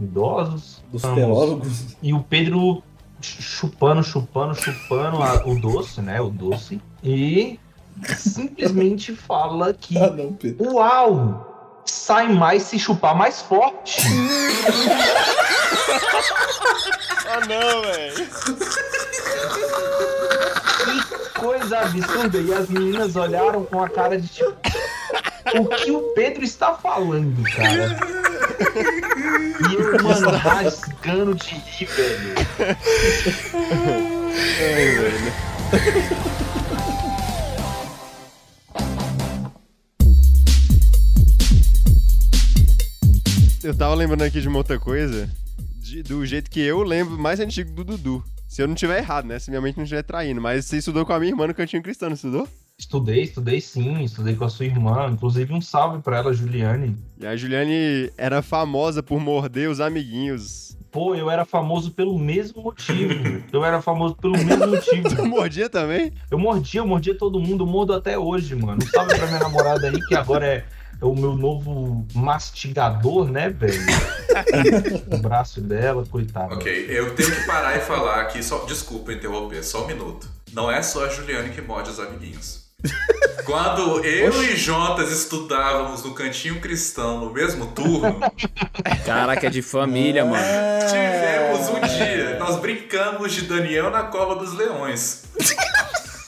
[0.00, 0.82] Idosos.
[0.92, 1.96] Dos Juntamos- teólogos.
[2.02, 2.82] e o Pedro
[3.20, 6.20] ch- chupando, chupando, chupando a- o doce, né?
[6.20, 6.80] O doce.
[7.02, 7.58] E
[8.16, 10.72] simplesmente fala que, Ah, não, Pedro.
[10.74, 14.00] uau, sai mais se chupar mais forte.
[17.28, 18.26] Ah, não, velho.
[20.84, 22.38] Que coisa absurda.
[22.38, 24.54] E as meninas olharam com a cara de tipo,
[25.58, 27.96] o que o Pedro está falando, cara?
[29.68, 32.34] E eu, mano, rasgando de rir, velho.
[43.66, 45.28] Eu tava lembrando aqui de uma outra coisa,
[45.80, 48.22] de- do jeito que eu lembro mais antigo do Dudu.
[48.46, 49.40] Se eu não tiver errado, né?
[49.40, 50.40] Se minha mente não estiver traindo.
[50.40, 52.46] Mas você estudou com a minha irmã no Cantinho Cristão, não estudou?
[52.78, 55.08] Estudei, estudei sim, estudei com a sua irmã.
[55.10, 56.96] Inclusive, um salve pra ela, Juliane.
[57.18, 60.76] E a Juliane era famosa por morder os amiguinhos.
[60.92, 63.42] Pô, eu era famoso pelo mesmo motivo.
[63.52, 65.08] Eu era famoso pelo mesmo motivo.
[65.16, 66.12] Tu mordia também?
[66.30, 68.78] Eu mordia, eu mordia todo mundo, eu mordo até hoje, mano.
[68.82, 70.64] Um salve pra minha namorada aí, que agora é
[71.00, 73.80] o meu novo mastigador, né, velho?
[75.12, 76.54] o braço dela, coitado.
[76.54, 80.28] Ok, eu tenho que parar e falar aqui, só, desculpa interromper, só um minuto.
[80.52, 82.66] Não é só a Juliane que morde os amiguinhos.
[83.44, 88.18] Quando eu e Jotas estudávamos no Cantinho Cristão no mesmo turno,
[89.04, 90.42] Caraca, é de família, mano.
[90.88, 95.24] tivemos um dia, nós brincamos de Daniel na cova dos leões.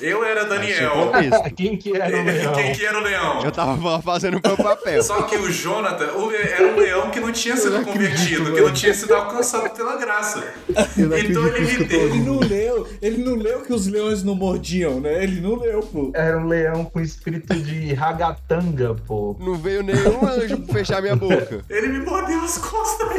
[0.01, 1.11] Eu era Daniel.
[1.57, 2.53] Quem que era o leão?
[2.55, 3.45] Quem que era o leão?
[3.45, 5.03] Eu tava fazendo o meu papel.
[5.03, 8.73] Só que o Jonathan o- era um leão que não tinha sido convertido, que não
[8.73, 10.43] tinha sido alcançado pela graça.
[10.69, 12.25] Então ele me Ele ouvindo.
[12.33, 15.23] não leu, ele não leu que os leões não mordiam, né?
[15.23, 16.11] Ele não leu, pô.
[16.15, 19.37] Era um leão com espírito de ragatanga, pô.
[19.41, 21.65] Não veio nenhum anjo fechar minha boca.
[21.69, 23.09] Ele me mordeu as costas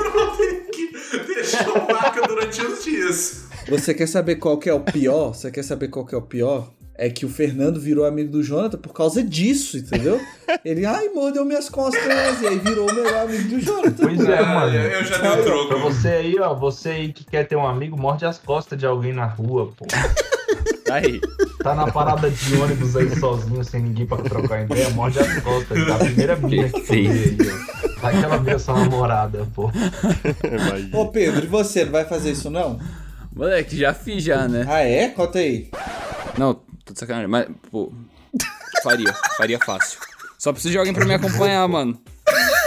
[1.28, 3.49] deixar marca durante os dias.
[3.70, 5.34] Você quer saber qual que é o pior?
[5.34, 6.72] Você quer saber qual que é o pior?
[6.96, 10.20] É que o Fernando virou amigo do Jonathan por causa disso, entendeu?
[10.66, 12.04] Ele, ai, mordeu minhas costas,
[12.42, 14.04] e aí virou o melhor amigo do Jonathan.
[14.04, 14.76] Pois é, mano.
[14.76, 15.80] eu já dei o Pra troco.
[15.80, 19.14] você aí, ó, você aí que quer ter um amigo, morde as costas de alguém
[19.14, 19.86] na rua, pô.
[20.92, 21.22] Aí.
[21.64, 25.86] Tá na parada de ônibus aí sozinho, sem ninguém pra trocar ideia, morde as costas.
[25.86, 27.38] Da primeira mina que tu vê aí,
[27.86, 28.02] ó.
[28.02, 29.70] Daquela minha sua namorada, pô.
[30.92, 32.80] Ô Pedro, e você, não vai fazer isso não?
[33.40, 34.66] Moleque, já fiz já, né?
[34.68, 35.08] Ah, é?
[35.08, 35.72] Conta aí.
[36.38, 37.90] Não, tô de sacanagem, mas, pô.
[38.84, 39.98] Faria, faria fácil.
[40.38, 41.98] Só preciso de alguém pra me acompanhar, mano.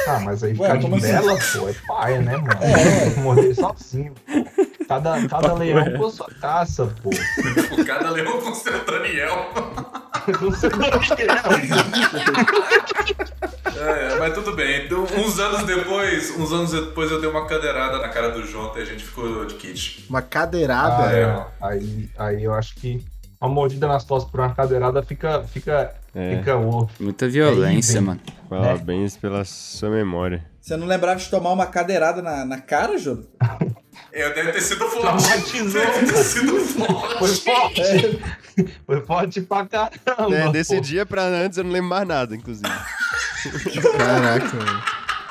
[0.09, 0.99] Ah, mas aí Ué, ficar de assim?
[0.99, 3.15] vela, pô, é paia, né, mano?
[3.15, 4.15] Que morder sozinho.
[4.93, 7.11] Cada, cada leão com sua caça, pô.
[7.87, 9.51] Cada leão com seu Daniel.
[10.41, 11.27] Não sei o que é.
[13.75, 14.85] É, mas tudo bem.
[14.87, 18.79] Então, uns anos depois, uns anos depois eu dei uma cadeirada na cara do Jonathan
[18.79, 20.05] e a gente ficou de kit.
[20.09, 21.05] Uma cadeirada.
[21.07, 21.23] Ah, é.
[21.23, 21.47] é.
[21.61, 23.05] Aí, aí eu acho que
[23.41, 26.37] uma mordida nas costas por uma cadeirada fica, fica, É.
[26.37, 26.57] fica
[27.01, 28.21] Muita violência, É, mano.
[28.49, 30.45] Parabéns pela sua memória.
[30.63, 33.27] Você não lembrava de tomar uma cadeirada na, na cara, Jonathan?
[34.13, 35.01] Eu deve ter sido forte.
[35.01, 37.43] Traumatizou, Deve ter sido Foi forte.
[37.45, 38.75] forte.
[38.87, 40.35] Foi forte pra caramba.
[40.37, 40.81] É, desse pô.
[40.81, 42.69] dia pra antes eu não lembro mais nada, inclusive.
[43.97, 44.83] Caraca, mano.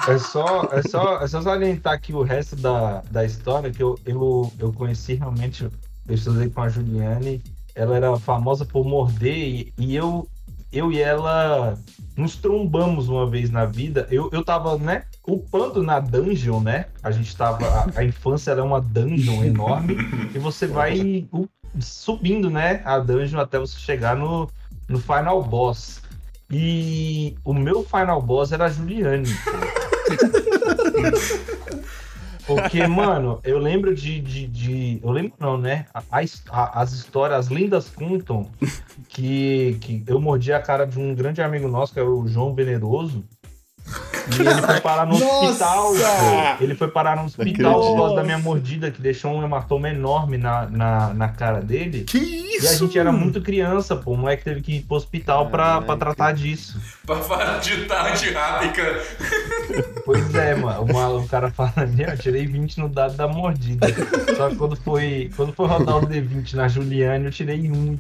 [0.07, 3.99] É só, é, só, é só salientar aqui o resto da, da história, que eu,
[4.05, 5.71] eu, eu conheci realmente, eu
[6.15, 7.43] estudei com a Juliane,
[7.75, 10.27] ela era famosa por morder, e, e eu,
[10.73, 11.77] eu e ela
[12.17, 14.07] nos trombamos uma vez na vida.
[14.09, 16.85] Eu, eu tava, né, upando na dungeon, né?
[17.03, 17.65] A gente tava.
[17.65, 19.95] A, a infância ela é uma dungeon enorme,
[20.33, 21.47] e você vai u-
[21.79, 24.49] subindo, né, a dungeon até você chegar no,
[24.89, 26.01] no final boss.
[26.53, 29.23] E o meu final boss era a Juliane.
[32.45, 34.19] Porque, mano, eu lembro de.
[34.19, 35.85] de, de- eu lembro não, né?
[35.93, 38.49] A- a as histórias, as lendas contam
[39.07, 42.53] que, que eu mordi a cara de um grande amigo nosso, que é o João
[42.53, 43.23] Veneroso.
[44.37, 45.45] E ele foi parar no Nossa!
[45.65, 46.63] hospital, pô.
[46.63, 50.37] Ele foi parar no hospital por causa da minha mordida, que deixou um hematoma enorme
[50.37, 52.03] na, na, na cara dele.
[52.03, 52.65] Que isso?
[52.65, 54.11] E a gente era muito criança, pô.
[54.11, 56.79] O moleque teve que ir pro hospital pra, pra tratar disso.
[57.05, 59.01] Pra falar de tarde rápica.
[60.05, 60.83] Pois é, mano.
[60.83, 63.87] O, maluco- o cara fala, eu tirei 20 no dado da mordida.
[64.37, 67.97] Só que quando foi, quando foi rodar o D20 na Juliane, eu tirei um.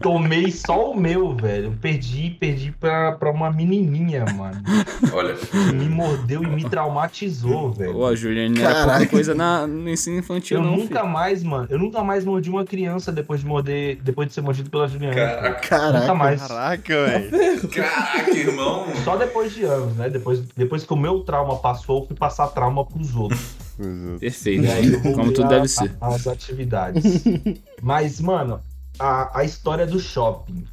[0.00, 1.66] Tomei só o meu, velho.
[1.66, 4.62] Eu perdi, perdi pra, pra uma menininha, mano.
[5.12, 7.96] Olha, Que me mordeu e me traumatizou, velho.
[7.98, 11.08] Ô, a Juliane não era pouca coisa na, no ensino infantil, Eu não, nunca filho.
[11.12, 14.70] mais, mano, eu nunca mais mordi uma criança depois de morder, depois de ser mordido
[14.70, 15.14] pela Juliane.
[15.14, 15.48] Caraca.
[15.50, 16.14] Nunca Caraca.
[16.14, 16.42] mais.
[16.42, 17.68] Caraca, velho.
[17.68, 18.86] caraca, irmão.
[19.04, 20.08] Só depois de anos, né?
[20.08, 23.40] Depois, depois que o meu trauma passou, eu fui passar trauma pros outros.
[24.20, 24.70] Perfeito.
[24.70, 25.90] Aí eu voltei Como tudo a- deve ser.
[26.00, 27.24] a- As atividades.
[27.82, 28.60] Mas, mano,
[28.98, 30.64] a, a história do shopping.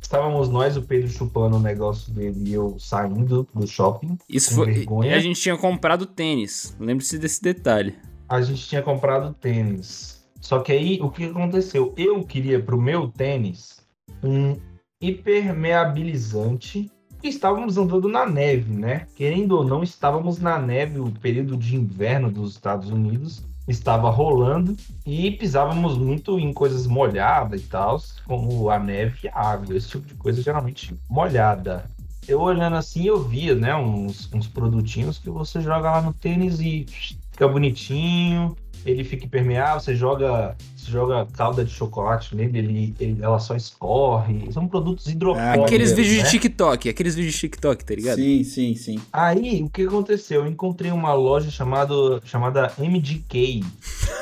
[0.00, 4.16] Estávamos nós, o Pedro chupando o negócio dele e eu saindo do shopping.
[4.28, 4.72] Isso foi.
[4.72, 5.10] vergonha.
[5.10, 6.74] E a gente tinha comprado tênis.
[6.80, 7.94] Lembre-se desse detalhe.
[8.26, 10.26] A gente tinha comprado tênis.
[10.40, 11.92] Só que aí, o que aconteceu?
[11.96, 13.80] Eu queria pro meu tênis
[14.22, 14.56] um
[15.00, 16.90] hipermeabilizante.
[17.22, 19.06] E estávamos andando na neve, né?
[19.14, 24.74] Querendo ou não, estávamos na neve, o período de inverno dos Estados Unidos estava rolando
[25.06, 29.90] e pisávamos muito em coisas molhadas e tal, como a neve e a água, esse
[29.90, 31.84] tipo de coisa geralmente molhada.
[32.26, 36.60] Eu olhando assim, eu via, né, uns, uns produtinhos que você joga lá no tênis
[36.60, 36.84] e
[37.30, 38.54] fica bonitinho,
[38.84, 43.54] ele fica impermeável, você joga, você joga calda de chocolate nele, ele, ele- ela só
[43.54, 44.50] escorre.
[44.52, 45.64] São produtos hidrofóbicos.
[45.64, 46.22] Aqueles vídeos né?
[46.24, 48.16] de TikTok, aqueles vídeos de TikTok, tá ligado?
[48.16, 48.98] Sim, sim, sim.
[49.12, 50.42] Aí, o que aconteceu?
[50.42, 53.62] Eu encontrei uma loja chamado, chamada MGK.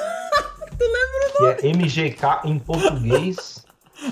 [1.37, 3.65] que é MGK em português.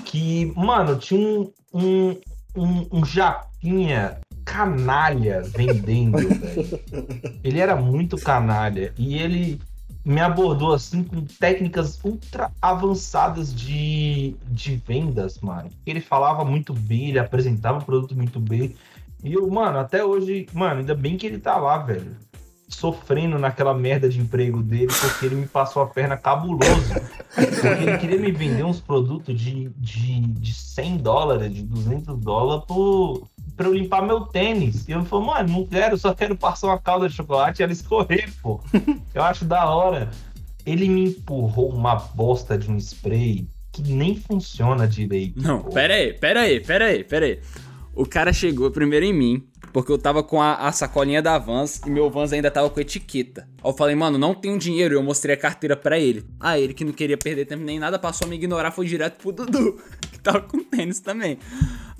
[0.03, 2.17] Que, mano, tinha um, um,
[2.55, 6.79] um, um japinha canalha vendendo, velho.
[7.43, 8.93] Ele era muito canalha.
[8.97, 9.59] E ele
[10.05, 15.69] me abordou assim com técnicas ultra avançadas de, de vendas, mano.
[15.83, 18.75] Ele falava muito bem, ele apresentava o produto muito bem.
[19.23, 22.15] E eu, mano, até hoje, mano, ainda bem que ele tá lá, velho.
[22.67, 26.93] sofrendo naquela merda de emprego dele porque ele me passou a perna cabuloso.
[27.33, 32.63] Porque ele queria me vender uns produtos de, de, de 100 dólares, de 200 dólares
[32.67, 34.87] por, pra eu limpar meu tênis.
[34.87, 37.71] E eu falei, mano, não quero, só quero passar uma calda de chocolate e ela
[37.71, 38.59] escorrer, pô.
[39.13, 40.09] Eu acho da hora.
[40.65, 45.41] Ele me empurrou uma bosta de um spray que nem funciona direito.
[45.41, 45.71] Não, pô.
[45.71, 47.39] pera aí, pera aí, pera aí, pera aí.
[47.93, 51.81] O cara chegou primeiro em mim, porque eu tava com a, a sacolinha da Vans
[51.85, 53.47] e meu Vans ainda tava com etiqueta.
[53.63, 56.25] Aí eu falei, mano, não tenho dinheiro, e eu mostrei a carteira pra ele.
[56.39, 59.21] Ah, ele que não queria perder tempo nem nada, passou a me ignorar, foi direto
[59.21, 59.81] pro Dudu,
[60.11, 61.37] que tava com tênis também.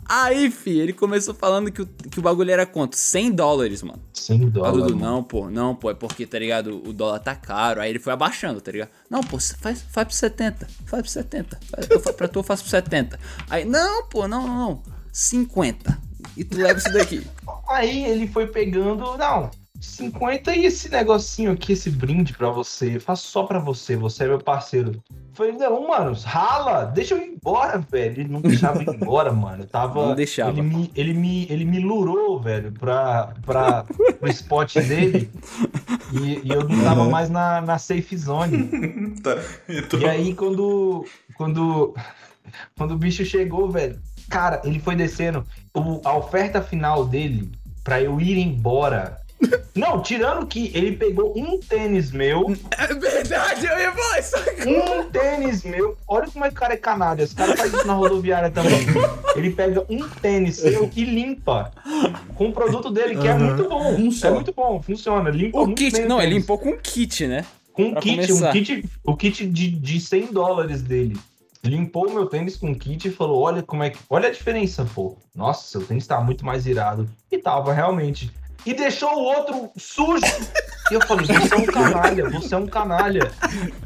[0.07, 2.95] Aí, fi, ele começou falando que o, que o bagulho era quanto?
[2.95, 4.01] 100 dólares, mano.
[4.13, 4.91] 100 Aí o dólares.
[4.91, 4.95] Mano.
[4.97, 7.81] não, pô, não, pô, é porque, tá ligado, o dólar tá caro.
[7.81, 8.89] Aí ele foi abaixando, tá ligado?
[9.09, 11.59] Não, pô, faz, faz pro 70, faz pro 70.
[11.69, 13.19] Faz, eu, pra tu eu faço pro 70.
[13.49, 14.83] Aí, não, pô, não, não, não.
[15.11, 15.97] 50.
[16.37, 17.25] E tu leva isso daqui.
[17.67, 19.49] Aí ele foi pegando, não,
[19.79, 24.23] 50 e esse negocinho aqui, esse brinde pra você, eu faço só pra você, você
[24.23, 25.01] é meu parceiro.
[25.33, 28.21] Falei, não, mano, rala, deixa eu ir embora, velho.
[28.21, 29.63] Ele não deixava ir embora, mano.
[29.63, 30.07] Eu tava.
[30.07, 30.51] Não deixava.
[30.51, 35.29] Ele me, ele me, ele me lurou, velho, pra, pra, pro spot dele.
[36.13, 38.69] E, e eu não tava mais na, na safe zone.
[39.21, 39.35] Tá.
[39.67, 41.05] Então, E aí, quando,
[41.35, 41.93] quando,
[42.77, 43.99] quando o bicho chegou, velho,
[44.29, 45.45] cara, ele foi descendo.
[45.73, 47.51] O- a oferta final dele,
[47.83, 49.19] pra eu ir embora.
[49.75, 54.35] Não, tirando que ele pegou um tênis meu, É verdade, eu ia falar isso
[54.67, 55.97] um tênis meu.
[56.07, 57.23] Olha como é que o cara é canalha.
[57.23, 58.79] Esse cara faz isso na rodoviária também.
[59.35, 61.71] Ele pega um tênis seu e limpa
[62.35, 63.93] com o produto dele, que é muito bom.
[63.95, 64.27] Um só.
[64.27, 65.29] É muito bom, funciona.
[65.29, 67.45] Limpa O muito kit, bem não, ele limpou com kit, né?
[67.73, 68.49] Com um kit, começar.
[68.49, 71.17] um kit, o kit de, de 100 dólares dele.
[71.63, 73.97] Limpou o meu tênis com kit e falou: Olha como é que.
[74.09, 75.17] Olha a diferença, pô.
[75.35, 77.09] Nossa, seu tênis tá muito mais irado.
[77.31, 78.31] E tava, realmente.
[78.65, 80.25] E deixou o outro sujo.
[80.91, 83.31] E eu falei, você é um canalha, você é um canalha.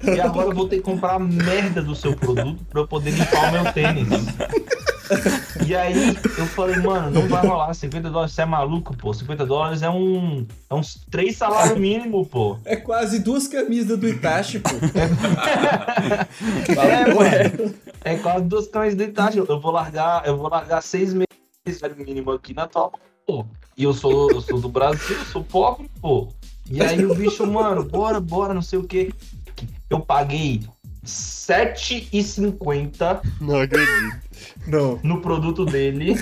[0.03, 3.11] E agora eu vou ter que comprar a merda do seu produto pra eu poder
[3.11, 4.07] limpar o meu tênis.
[5.65, 9.13] E aí eu falei, mano, não vai rolar 50 dólares, você é maluco, pô.
[9.13, 10.45] 50 dólares é um.
[10.69, 12.57] É uns três salários mínimos, pô.
[12.63, 14.69] É quase duas camisas do Itachi, pô.
[16.69, 17.75] É, mano.
[18.03, 19.37] É quase duas cães de idade.
[19.39, 21.27] Eu vou largar, eu vou largar seis meses
[21.65, 22.91] de salário mínimo aqui na tua
[23.29, 23.45] pô.
[23.79, 26.27] E eu sou, eu sou do Brasil, eu sou pobre, pô.
[26.69, 29.13] E aí o bicho, mano, bora, bora, não sei o quê.
[29.89, 30.59] Eu paguei
[31.01, 34.19] R$7,50 Não acredito.
[34.67, 36.15] Não, no produto dele.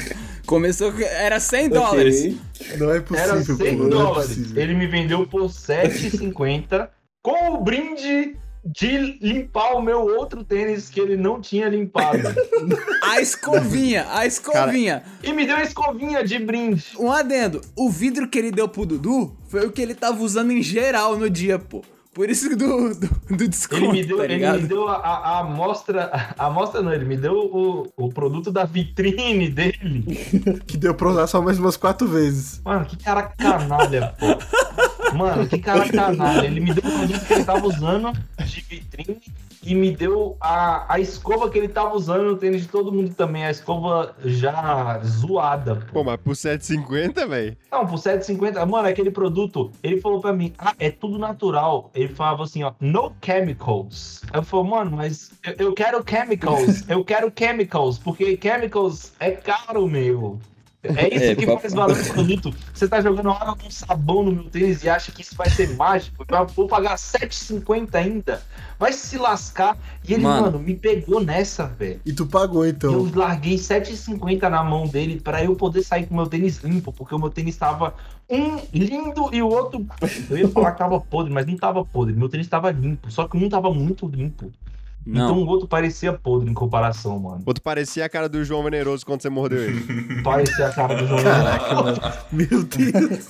[0.46, 2.36] Começou, com- era 100 dólares.
[2.78, 4.28] Não é Era possível, 100 pô, é dólares.
[4.30, 4.62] possível.
[4.62, 6.90] Ele me vendeu por 7,50
[7.24, 8.36] com o brinde
[8.68, 12.20] de limpar o meu outro tênis que ele não tinha limpado.
[13.04, 15.04] A escovinha, a escovinha.
[15.24, 16.86] e me deu uma escovinha de brinde.
[17.00, 20.52] Um adendo, o vidro que ele deu pro Dudu foi o que ele tava usando
[20.52, 21.82] em geral no dia, pô.
[22.18, 25.18] Por isso do, do, do desconto, Ele me deu, tá ele me deu a, a,
[25.18, 30.04] a amostra, a amostra não, ele me deu o, o produto da vitrine dele.
[30.66, 32.60] Que deu pra usar só mais umas quatro vezes.
[32.66, 34.26] Mano, que cara canalha, pô.
[35.14, 36.46] Mano, que cara canalha.
[36.46, 38.12] Ele me deu o produto que ele tava usando
[38.46, 39.22] de vitrine
[39.64, 43.14] e me deu a, a escova que ele tava usando no tênis de todo mundo
[43.14, 43.46] também.
[43.46, 45.94] A escova já zoada, pô.
[45.94, 47.58] Pô, mas por 7,50, velho?
[47.72, 48.66] Não, por 7,50.
[48.66, 51.92] Mano, aquele produto, ele falou pra mim, ah, é tudo natural.
[51.94, 54.22] Ele falava assim, ó, no chemicals.
[54.34, 59.88] Eu falei, mano, mas eu, eu quero chemicals, eu quero chemicals, porque chemicals é caro,
[59.88, 60.40] meu.
[60.96, 62.54] É isso É, que papo- faz valer o produto.
[62.74, 65.76] Você tá jogando água com sabão no meu tênis e acha que isso vai ser
[65.76, 66.24] mágico.
[66.28, 68.42] Eu vou pagar 7,50 ainda.
[68.80, 69.78] Vai se lascar.
[70.08, 70.44] E ele, Mano.
[70.46, 72.00] mano, me pegou nessa, velho.
[72.06, 72.94] E tu pagou, então.
[72.94, 76.92] Eu larguei 7,50 na mão dele pra eu poder sair com o meu tênis limpo,
[76.94, 77.94] porque o meu tênis tava
[78.30, 79.86] um lindo e o outro.
[80.30, 82.14] Eu ia falar que tava podre, mas não tava podre.
[82.16, 84.52] Meu tênis tava limpo, só que um tava muito limpo.
[85.08, 87.42] Então Não, o outro parecia podre em comparação, mano.
[87.46, 89.82] Outro parecia a cara do João Veneroso quando você mordeu ele.
[90.22, 91.22] Parecia a cara do João.
[92.30, 93.28] Meu Deus.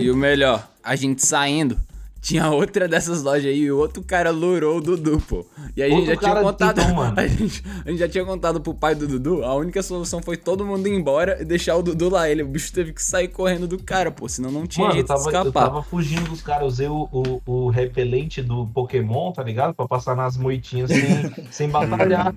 [0.00, 1.78] e o melhor, a gente saindo,
[2.22, 5.44] tinha outra dessas lojas aí e o outro cara lurou o Dudu, pô.
[5.76, 6.80] E a gente já tinha contado.
[6.80, 7.14] então, mano.
[7.18, 10.36] A gente, a gente já tinha contado pro pai do Dudu, a única solução foi
[10.36, 12.30] todo mundo ir embora e deixar o Dudu lá.
[12.30, 14.98] Ele, o bicho teve que sair correndo do cara, pô, senão não tinha Mano, eu
[14.98, 15.64] jeito tava, de eu escapar.
[15.66, 16.68] tava fugindo dos caras.
[16.68, 19.74] Usei o, o, o repelente do Pokémon, tá ligado?
[19.74, 22.32] Pra passar nas moitinhas sem, sem batalhar.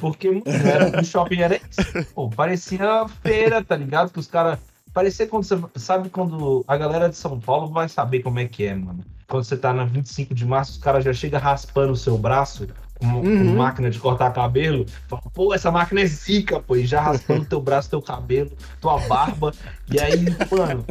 [0.00, 2.06] Porque mano, era, o shopping era isso.
[2.14, 4.10] Pô, parecia feira, tá ligado?
[4.10, 4.58] Que os caras.
[4.94, 5.58] Parecia quando você.
[5.76, 9.04] Sabe quando a galera de São Paulo vai saber como é que é, mano.
[9.28, 12.66] Quando você tá na 25 de março, os caras já chegam raspando o seu braço
[13.00, 17.00] uma, uma máquina de cortar cabelo, fala, pô, essa máquina é zica, pô, e já
[17.00, 18.50] raspando teu braço, teu cabelo,
[18.80, 19.52] tua barba,
[19.90, 20.84] e aí, mano,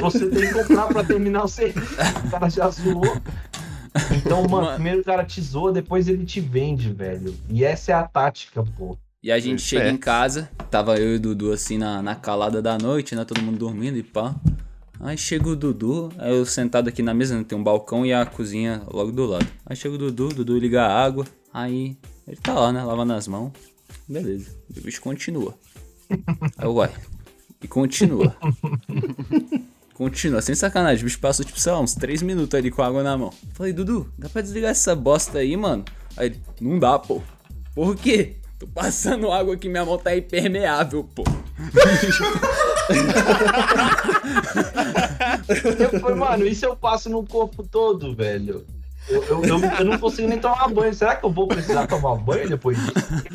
[0.00, 1.94] você tem que comprar pra terminar o serviço,
[2.26, 3.20] o cara já zoou.
[4.12, 4.74] Então, mano, Mano.
[4.74, 7.34] primeiro o cara te zoa, depois ele te vende, velho.
[7.48, 8.96] E essa é a tática, pô.
[9.20, 12.62] E a gente chega em casa, tava eu e o Dudu assim na, na calada
[12.62, 13.24] da noite, né?
[13.24, 14.34] Todo mundo dormindo e pá.
[15.00, 18.12] Aí chega o Dudu, aí eu sentado aqui na mesa, né, tem um balcão e
[18.12, 19.46] a cozinha logo do lado.
[19.64, 21.96] Aí chega o Dudu, o Dudu liga a água, aí
[22.28, 22.84] ele tá lá, né?
[22.84, 23.52] Lavando as mãos.
[24.06, 24.54] Beleza.
[24.74, 25.54] E o bicho continua.
[26.10, 26.92] Aí eu, uai.
[27.62, 28.36] E continua.
[30.00, 31.02] Continua, sem sacanagem.
[31.02, 33.34] O bicho passou, tipo, sei lá, uns 3 minutos ali com a água na mão.
[33.52, 35.84] Falei, Dudu, dá pra desligar essa bosta aí, mano?
[36.16, 37.20] Aí ele, não dá, pô.
[37.74, 38.36] Por quê?
[38.60, 41.24] Tô passando água aqui, minha mão tá impermeável, pô.
[45.78, 48.64] Eu falei, mano, isso eu passo no corpo todo, velho.
[49.08, 50.92] Eu, eu, eu, eu não consigo nem tomar banho.
[50.94, 52.92] Será que eu vou precisar tomar banho depois disso?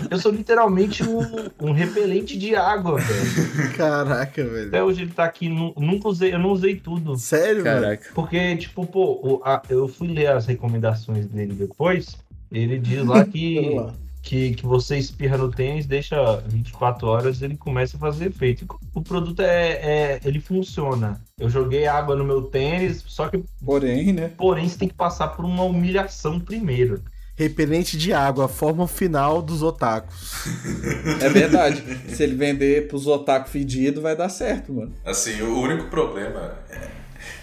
[0.09, 1.21] Eu sou literalmente um,
[1.59, 3.73] um repelente de água, velho.
[3.75, 4.67] Caraca, velho.
[4.67, 7.17] Até hoje ele tá aqui, nu- nunca usei, eu não usei tudo.
[7.17, 7.81] Sério, mano?
[7.81, 8.09] Caraca.
[8.13, 12.15] Porque, tipo, pô, o- a- eu fui ler as recomendações dele depois.
[12.51, 13.93] Ele diz lá que, Vamos lá.
[14.25, 18.65] Que, que você espirra no tênis, deixa 24 horas ele começa a fazer efeito.
[18.93, 21.21] O produto é, é- ele funciona.
[21.39, 24.31] Eu joguei água no meu tênis, só que, Porém, né?
[24.35, 27.03] porém, você tem que passar por uma humilhação primeiro.
[27.37, 30.33] Repelente de água, a forma final dos otakus.
[31.21, 31.83] É verdade.
[32.09, 34.91] Se ele vender pros otaku fedidos, vai dar certo, mano.
[35.05, 36.55] Assim, o único problema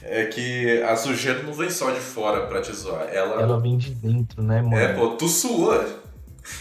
[0.02, 3.06] é, é que a sujeira não vem só de fora pra te zoar.
[3.12, 4.76] Ela, Ela vem de dentro, né, mano?
[4.76, 6.01] é, pô, tu sua.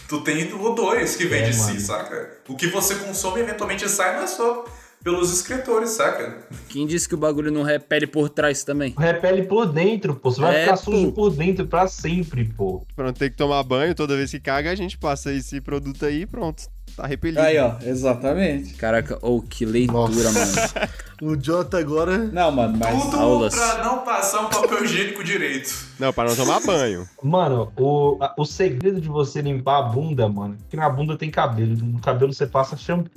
[0.07, 1.73] Tu tem o dois que vem É, de mano.
[1.73, 2.37] si, saca?
[2.47, 4.65] O que você consome eventualmente sai, mas só
[5.03, 6.45] pelos escritores, saca?
[6.69, 8.93] Quem disse que o bagulho não repele por trás também?
[8.97, 10.29] Repele por dentro, pô.
[10.31, 10.91] Você vai É, ficar pô.
[10.91, 12.85] sujo por dentro pra sempre, pô.
[12.95, 16.05] Pra não ter que tomar banho toda vez que caga, a gente passa esse produto
[16.05, 16.63] aí e pronto.
[16.95, 17.41] Tá repelido.
[17.41, 18.73] Aí, ó, exatamente.
[18.75, 19.99] Caraca, ou que leitura,
[20.31, 20.31] Nossa.
[20.33, 20.89] mano.
[21.21, 22.17] O Jota agora.
[22.17, 23.03] Não, mano, mas.
[23.03, 23.53] Tudo aulas.
[23.53, 25.71] pra não passar um papel higiênico direito.
[25.99, 27.07] Não, pra não tomar banho.
[27.21, 31.15] Mano, o, a- o segredo de você limpar a bunda, mano, é que na bunda
[31.15, 31.75] tem cabelo.
[31.77, 33.11] No cabelo você passa shampoo.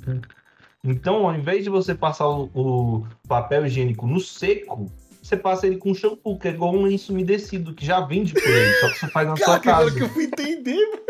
[0.83, 4.85] Então, ao invés de você passar o, o papel higiênico no seco,
[5.25, 8.47] você passa ele com shampoo, que é igual um lenço umedecido, que já vende por
[8.47, 9.97] aí, só que você faz na sua Caraca, agora casa.
[9.97, 11.01] que eu fui entender, mano.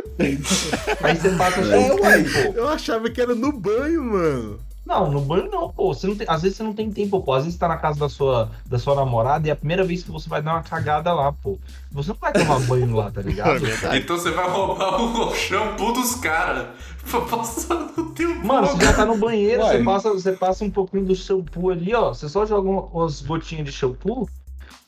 [1.04, 2.58] Aí você passa É, shampoo, pô.
[2.58, 4.60] Eu achava que era no banho, mano.
[4.86, 5.94] Não, no banho não, pô.
[5.94, 7.34] Você não tem, às vezes você não tem tempo, pô.
[7.34, 9.84] Às vezes você tá na casa da sua, da sua namorada e é a primeira
[9.84, 11.58] vez que você vai dar uma cagada lá, pô.
[11.92, 13.66] Você não vai tomar banho lá, tá ligado?
[13.98, 16.68] Então você vai roubar o shampoo dos caras
[17.10, 20.70] pra passar no teu Mano, você já tá no banheiro, você passa, você passa um
[20.70, 22.14] pouquinho do shampoo ali, ó.
[22.14, 24.30] Você só joga uma- umas gotinhas de shampoo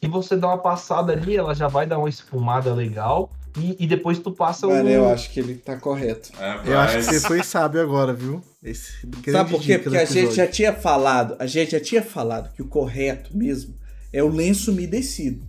[0.02, 3.32] e você dá uma passada ali, ela já vai dar uma espumada legal.
[3.60, 4.92] E, e depois tu passa Mano, o.
[4.92, 6.30] eu acho que ele tá correto.
[6.40, 8.42] É, Eu acho que mas- você foi sábio agora, viu?
[8.64, 8.92] Esse
[9.32, 9.78] Sabe por quê?
[9.80, 13.74] Porque a gente já tinha falado, a gente já tinha falado que o correto mesmo
[14.14, 15.42] é o lenço umedecido.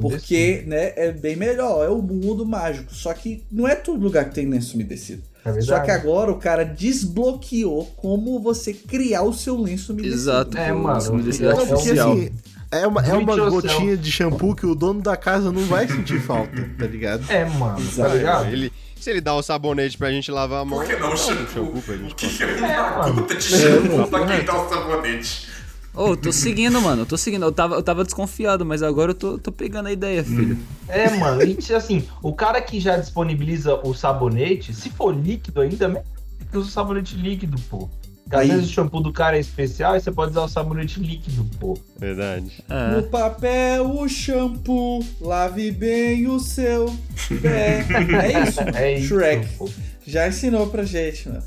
[0.00, 2.94] Porque, né, é bem melhor, é o mundo mágico.
[2.94, 5.22] Só que não é todo lugar que tem lenço umedecido.
[5.44, 5.60] É.
[5.60, 10.20] Só que agora o cara desbloqueou como você criar o seu lenço umedecido.
[10.20, 10.58] Exato.
[10.58, 12.12] É, mano, me deixa é- é porque oficial.
[12.12, 12.30] assim,
[12.70, 16.20] é uma, é uma gotinha de shampoo que o dono da casa não vai sentir
[16.20, 17.24] falta, tá ligado?
[17.30, 18.46] É, mano, tá ligado?
[18.48, 20.78] Ele, se ele dá o sabonete pra gente lavar a mão.
[20.78, 21.46] Por que não um shampoo?
[21.52, 22.44] shampoo pra O gente que passar.
[22.44, 23.14] é É, uma mano.
[23.14, 25.56] gota de shampoo pra quem dá o sabonete?
[25.94, 27.02] Ô, tô seguindo, mano.
[27.02, 27.44] Eu tô seguindo.
[27.46, 30.58] Eu tava, eu tava desconfiado, mas agora eu tô, tô pegando a ideia, filho.
[30.88, 31.40] É, mano.
[31.42, 36.04] E assim, o cara que já disponibiliza o sabonete, se for líquido ainda, mesmo
[36.50, 37.88] que usa o sabonete líquido, pô.
[38.30, 38.48] Às Aí.
[38.48, 41.78] vezes o shampoo do cara é especial e você pode usar o sabonete líquido, pô.
[41.96, 42.52] Verdade.
[42.68, 43.02] No É.
[43.02, 46.92] papel, o shampoo, lave bem o seu
[47.40, 47.84] pé.
[48.20, 48.60] É isso.
[48.74, 49.08] É isso.
[49.08, 49.68] Shrek pô.
[50.04, 51.42] já ensinou pra gente, mano.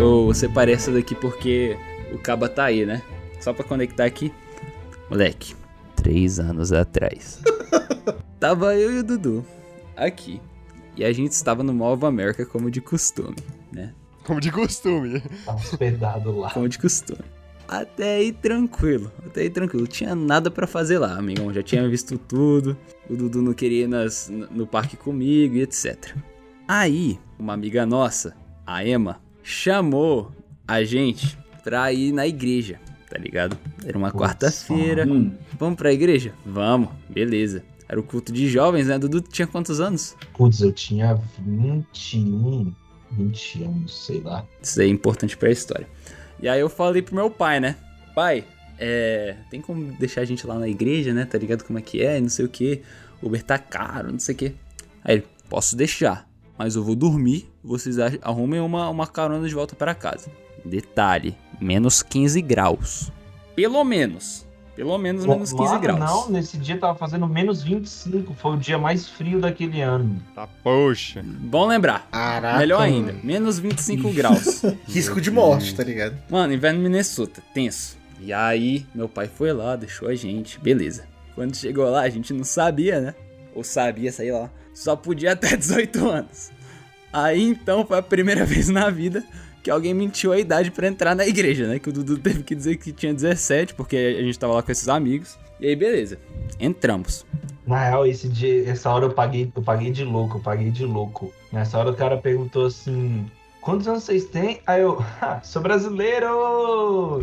[0.00, 1.76] Ô, você parece daqui porque
[2.12, 3.02] o caba tá aí, né?
[3.40, 4.32] Só pra conectar aqui.
[5.10, 5.54] Moleque,
[5.94, 7.40] três anos atrás.
[8.40, 9.44] tava eu e o Dudu
[9.96, 10.40] aqui.
[10.96, 13.36] E a gente estava no Mall of America como de costume,
[13.72, 13.92] né?
[14.24, 15.20] Como de costume.
[15.44, 16.50] Tá hospedado lá.
[16.50, 17.20] Como de costume.
[17.68, 19.86] Até aí tranquilo, até aí tranquilo.
[19.86, 21.52] Tinha nada pra fazer lá, amigão.
[21.52, 22.76] Já tinha visto tudo.
[23.10, 26.14] O Dudu não queria ir nas- no parque comigo e etc.
[26.66, 28.34] Aí, uma amiga nossa,
[28.66, 30.32] a Emma, chamou
[30.66, 33.58] a gente pra ir na igreja, tá ligado?
[33.84, 35.06] Era uma quarta-feira.
[35.06, 35.32] Hum.
[35.58, 36.32] Vamos pra igreja?
[36.44, 37.62] Vamos, beleza.
[37.88, 38.98] Era o culto de jovens, né?
[38.98, 40.16] Dudu tinha quantos anos?
[40.34, 42.74] Putz, eu tinha 21.
[43.12, 44.44] 20 anos, sei lá.
[44.60, 45.86] Isso aí é importante pra história.
[46.40, 47.76] E aí eu falei pro meu pai, né?
[48.14, 48.44] Pai,
[48.78, 49.36] é.
[49.50, 51.24] Tem como deixar a gente lá na igreja, né?
[51.24, 52.20] Tá ligado como é que é?
[52.20, 52.82] Não sei o que.
[53.22, 54.54] Uber tá caro, não sei o que.
[55.04, 56.28] Aí ele, posso deixar.
[56.58, 57.48] Mas eu vou dormir.
[57.62, 60.30] Vocês arrumem uma, uma carona de volta para casa.
[60.64, 63.12] Detalhe: menos 15 graus.
[63.54, 64.46] Pelo menos.
[64.76, 65.98] Pelo menos menos 15 Mano, graus.
[66.00, 68.34] Não, nesse dia tava fazendo menos 25.
[68.34, 70.22] Foi o dia mais frio daquele ano.
[70.34, 71.24] Tá, poxa.
[71.24, 72.06] Bom lembrar.
[72.12, 72.58] Caraca.
[72.58, 72.94] Melhor mano.
[72.94, 74.62] ainda, menos 25 graus.
[74.86, 76.18] Risco de morte, tá ligado?
[76.28, 77.96] Mano, inverno no Minnesota, tenso.
[78.20, 81.04] E aí, meu pai foi lá, deixou a gente, beleza.
[81.34, 83.14] Quando chegou lá, a gente não sabia, né?
[83.54, 84.50] Ou sabia, sei lá.
[84.74, 86.50] Só podia até 18 anos.
[87.10, 89.24] Aí então foi a primeira vez na vida
[89.66, 91.80] que alguém mentiu a idade pra entrar na igreja, né?
[91.80, 94.70] Que o Dudu teve que dizer que tinha 17, porque a gente tava lá com
[94.70, 95.36] esses amigos.
[95.58, 96.20] E aí, beleza.
[96.60, 97.26] Entramos.
[97.66, 100.84] Na real, esse dia, essa hora eu paguei, eu paguei de louco, eu paguei de
[100.84, 101.32] louco.
[101.52, 103.26] Nessa hora o cara perguntou assim:
[103.60, 104.60] quantos anos vocês têm?
[104.64, 107.22] Aí eu, "Ah, sou brasileiro!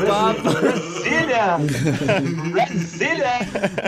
[0.00, 1.58] Brasília!
[2.50, 3.38] Brasília!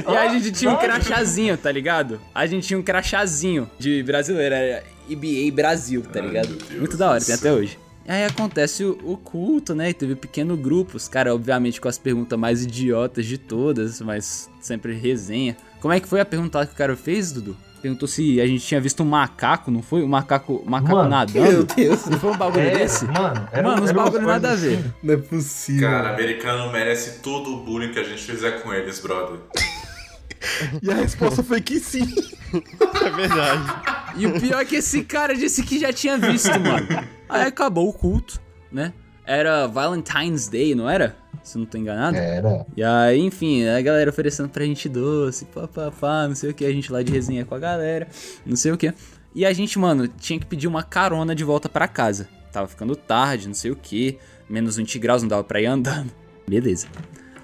[0.09, 2.21] E a gente tinha um crachazinho, tá ligado?
[2.33, 6.57] A gente tinha um crachazinho de brasileiro, era EBA Brasil, tá ligado?
[6.79, 7.77] Muito da hora, tem até hoje.
[8.07, 9.91] E aí acontece o, o culto, né?
[9.91, 14.95] E teve pequeno grupos, cara, obviamente com as perguntas mais idiotas de todas, mas sempre
[14.95, 15.57] resenha.
[15.81, 17.57] Como é que foi a pergunta que o cara fez, Dudu?
[17.83, 20.03] Perguntou se a gente tinha visto um macaco, não foi?
[20.03, 21.41] Um macaco, macaco Mano, nadando?
[21.43, 22.07] Meu Deus.
[22.07, 23.05] Não foi um bagulho É, desse?
[23.07, 24.79] mano, era, Mano, uns bagulho nada a coisas ver.
[24.79, 24.93] assim.
[25.03, 25.89] Não é possível.
[25.89, 29.39] Cara, americano merece todo o bullying que a gente fizer com eles, brother.
[30.83, 32.07] E a resposta foi que sim.
[33.05, 33.75] É verdade.
[34.17, 36.87] E o pior é que esse cara disse que já tinha visto, mano.
[37.29, 38.41] Aí acabou o culto,
[38.73, 38.93] né?
[39.27, 41.17] Era Valentine's Day, não era?
[41.43, 42.17] Se eu não tô enganado.
[42.17, 42.65] Era.
[42.77, 46.73] E aí, enfim, a galera oferecendo pra gente doce, papapá, não sei o que, a
[46.73, 48.09] gente lá de resenha com a galera,
[48.45, 48.93] não sei o que.
[49.35, 52.29] E a gente, mano, tinha que pedir uma carona de volta pra casa.
[52.51, 54.19] Tava ficando tarde, não sei o que,
[54.49, 56.11] menos 20 graus, não dava pra ir andando.
[56.49, 56.87] Beleza.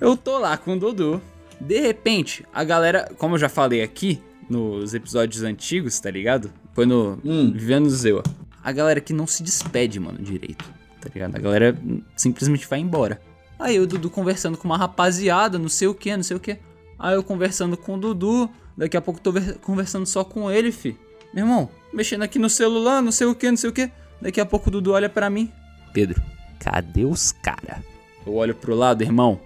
[0.00, 1.20] Eu tô lá com o Dudu.
[1.66, 6.52] De repente, a galera, como eu já falei aqui nos episódios antigos, tá ligado?
[6.74, 7.52] Foi no Hum.
[7.52, 8.22] Vivendo Zewa.
[8.62, 10.64] A galera que não se despede, mano, direito.
[11.00, 11.36] Tá ligado?
[11.36, 11.76] A galera
[12.16, 13.20] simplesmente vai embora.
[13.58, 16.58] Aí o Dudu conversando com uma rapaziada, não sei o que, não sei o que.
[16.98, 20.70] Aí eu conversando com o Dudu, daqui a pouco tô ver- conversando só com ele,
[20.72, 20.96] fi.
[21.32, 23.90] Meu irmão, mexendo aqui no celular, não sei o que, não sei o que.
[24.20, 25.50] Daqui a pouco o Dudu olha pra mim.
[25.92, 26.20] Pedro,
[26.60, 27.82] cadê os cara?
[28.26, 29.40] Eu olho pro lado, irmão.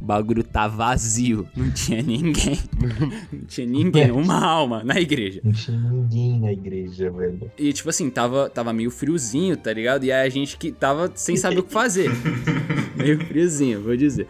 [0.00, 1.46] O bagulho tá vazio.
[1.54, 2.58] Não tinha ninguém.
[3.30, 5.40] Não tinha ninguém, uma alma na igreja.
[5.44, 7.50] Não tinha ninguém na igreja, velho.
[7.58, 10.04] E tipo assim, tava, tava meio friozinho, tá ligado?
[10.04, 12.10] E aí a gente que tava sem saber o que fazer.
[12.96, 14.26] meio friozinho, vou dizer.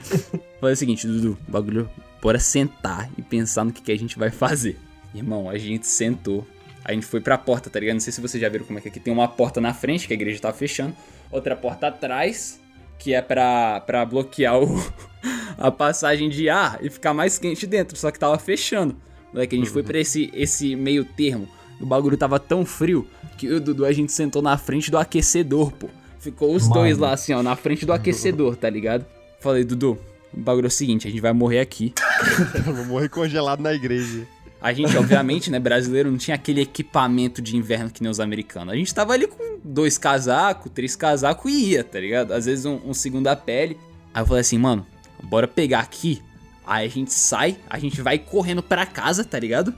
[0.61, 1.89] Falei o seguinte, Dudu, o bagulho,
[2.21, 4.77] bora sentar e pensar no que, que a gente vai fazer.
[5.15, 6.47] Irmão, a gente sentou.
[6.85, 7.95] A gente foi pra porta, tá ligado?
[7.95, 10.07] Não sei se vocês já viram como é que aqui tem uma porta na frente,
[10.07, 10.97] que a igreja tá fechando.
[11.31, 12.61] Outra porta atrás,
[13.01, 14.79] que é pra, pra bloquear o,
[15.59, 18.95] a passagem de ar e ficar mais quente dentro, só que tava fechando.
[19.33, 21.49] Moleque, a gente foi pra esse, esse meio termo.
[21.81, 23.07] O bagulho tava tão frio
[23.39, 25.89] que o Dudu a gente sentou na frente do aquecedor, pô.
[26.19, 26.75] Ficou os Mano.
[26.75, 29.07] dois lá assim, ó, na frente do aquecedor, tá ligado?
[29.41, 29.99] Falei, Dudu,
[30.35, 31.95] o bagulho é o seguinte, a gente vai morrer aqui.
[32.65, 34.27] Vou morrer congelado na igreja.
[34.63, 38.75] A gente, obviamente, né, brasileiro, não tinha aquele equipamento de inverno que nem os americanos.
[38.75, 42.33] A gente tava ali com dois casacos, três casacos e ia, tá ligado?
[42.33, 43.79] Às vezes um, um segunda pele.
[44.13, 44.87] Aí eu falei assim, mano,
[45.23, 46.23] bora pegar aqui.
[46.67, 49.75] Aí a gente sai, a gente vai correndo pra casa, tá ligado?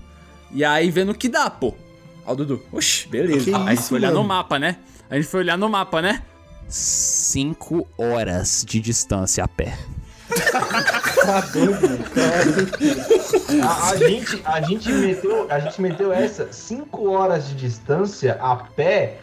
[0.51, 1.75] E aí vendo o que dá, pô.
[2.27, 3.45] Ó, o Dudu, oxi, beleza.
[3.45, 4.29] Que aí a gente isso, foi olhar no mano?
[4.29, 4.77] mapa, né?
[5.09, 6.23] A gente foi olhar no mapa, né?
[6.69, 9.79] Cinco horas de distância a pé.
[11.25, 11.99] Tá doido.
[13.63, 18.57] A, a gente, a, gente meteu, a gente meteu essa 5 horas de distância a
[18.57, 19.19] pé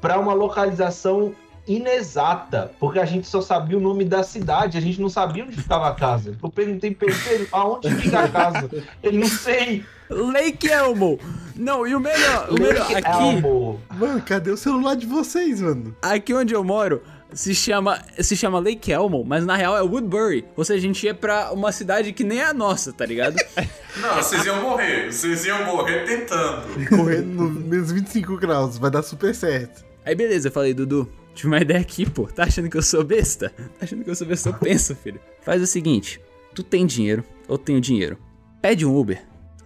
[0.00, 1.34] pra uma localização
[1.66, 5.56] inexata, porque a gente só sabia o nome da cidade, a gente não sabia onde
[5.56, 6.36] ficava a casa.
[6.42, 8.70] Eu perguntei pra ele, "Pedro, aonde fica a casa?
[9.02, 9.84] Ele não sei.
[10.10, 11.18] Lake Elmo!
[11.56, 13.80] Não, e o melhor, o melhor, Lake aqui, Elmo.
[13.94, 15.96] Mano, cadê o celular de vocês, mano?
[16.02, 17.02] aqui onde eu moro,
[17.34, 20.44] se chama, se chama Lake Elmo, mas na real é Woodbury.
[20.56, 23.36] Ou seja, a gente ia pra uma cidade que nem é a nossa, tá ligado?
[24.00, 25.12] Não, vocês iam morrer.
[25.12, 26.88] Vocês iam morrer tentando.
[26.88, 29.84] Correndo no menos 25 graus, vai dar super certo.
[30.04, 32.26] Aí beleza, eu falei, Dudu, tive uma ideia aqui, pô.
[32.26, 33.50] Tá achando que eu sou besta?
[33.50, 34.48] Tá achando que eu sou besta?
[34.50, 35.20] Eu penso, filho.
[35.42, 36.20] Faz o seguinte,
[36.54, 38.18] tu tem dinheiro, eu tenho dinheiro.
[38.60, 39.22] Pede um Uber.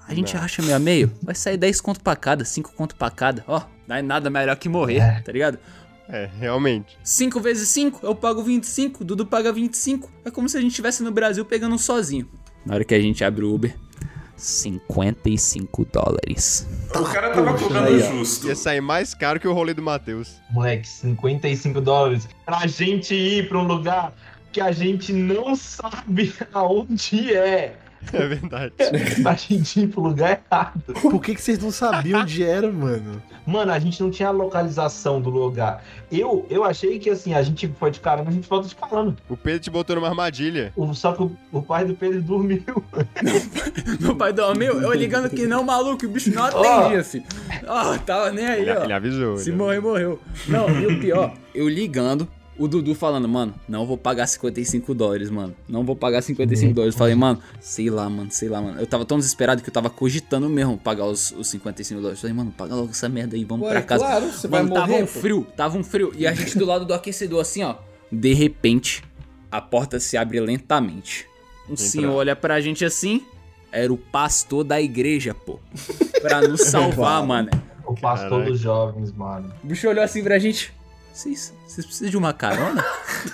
[0.07, 3.11] A gente acha meio a meio, vai sair 10 conto pra cada, 5 conto pra
[3.11, 3.45] cada.
[3.47, 5.21] Ó, não é nada melhor que morrer, É.
[5.21, 5.59] tá ligado?
[6.09, 6.99] É, realmente.
[7.05, 10.11] 5 vezes 5, eu pago 25, Dudu paga 25.
[10.25, 12.27] É como se a gente estivesse no Brasil pegando um sozinho.
[12.65, 13.77] Na hora que a gente abre o Uber,
[14.37, 16.67] 55 dólares.
[16.95, 18.47] O cara tava cobrando aí, justo.
[18.47, 20.37] Ia sair mais caro que o rolê do Matheus.
[20.51, 24.15] Moleque, 55 dólares pra gente ir pra um lugar
[24.53, 27.77] que a gente não sabe aonde é.
[28.12, 28.72] É verdade.
[29.22, 30.80] Pra gente ir pro lugar errado.
[31.03, 33.20] Por que, que vocês não sabiam onde era, mano?
[33.46, 35.82] Mano, a gente não tinha a localização do lugar.
[36.11, 39.14] Eu, eu achei que assim, a gente foi de carona, a gente volta de carona.
[39.28, 40.72] O Pedro te botou numa armadilha.
[40.76, 42.62] O- Só que o, o pai do Pedro dormiu.
[44.01, 47.24] Meu pai dormiu, eu ligando que não, maluco, o bicho não atendia, filho.
[47.66, 48.84] Ó, tava nem aí, Ele, ó.
[48.84, 49.36] ele avisou.
[49.38, 50.20] Se ele morrer, morreu.
[50.46, 52.28] Não, e o pior, eu ligando,
[52.59, 55.55] o Dudu falando, mano, não vou pagar 55 dólares, mano.
[55.69, 56.95] Não vou pagar 55 dólares.
[56.97, 58.81] Falei, mano, sei lá, mano, sei lá, mano.
[58.81, 62.21] Eu tava tão desesperado que eu tava cogitando mesmo pagar os, os 55 dólares.
[62.21, 64.05] Falei, mano, paga logo essa merda aí, vamos Ué, pra casa.
[64.05, 65.21] claro, você vai mano, tava morrer, um pô.
[65.21, 66.13] frio, tava um frio.
[66.17, 67.77] E a gente do lado do aquecedor, assim, ó.
[68.11, 69.05] De repente,
[69.51, 71.27] a porta se abre lentamente.
[71.71, 73.23] Um senhor olha pra gente assim.
[73.71, 75.61] Era o pastor da igreja, pô.
[76.23, 77.51] Pra nos salvar, mano.
[77.87, 78.51] O pastor Caraca.
[78.51, 79.53] dos jovens, mano.
[79.63, 80.73] O bicho olhou assim pra gente.
[81.19, 82.81] Vocês, vocês precisam de uma carona?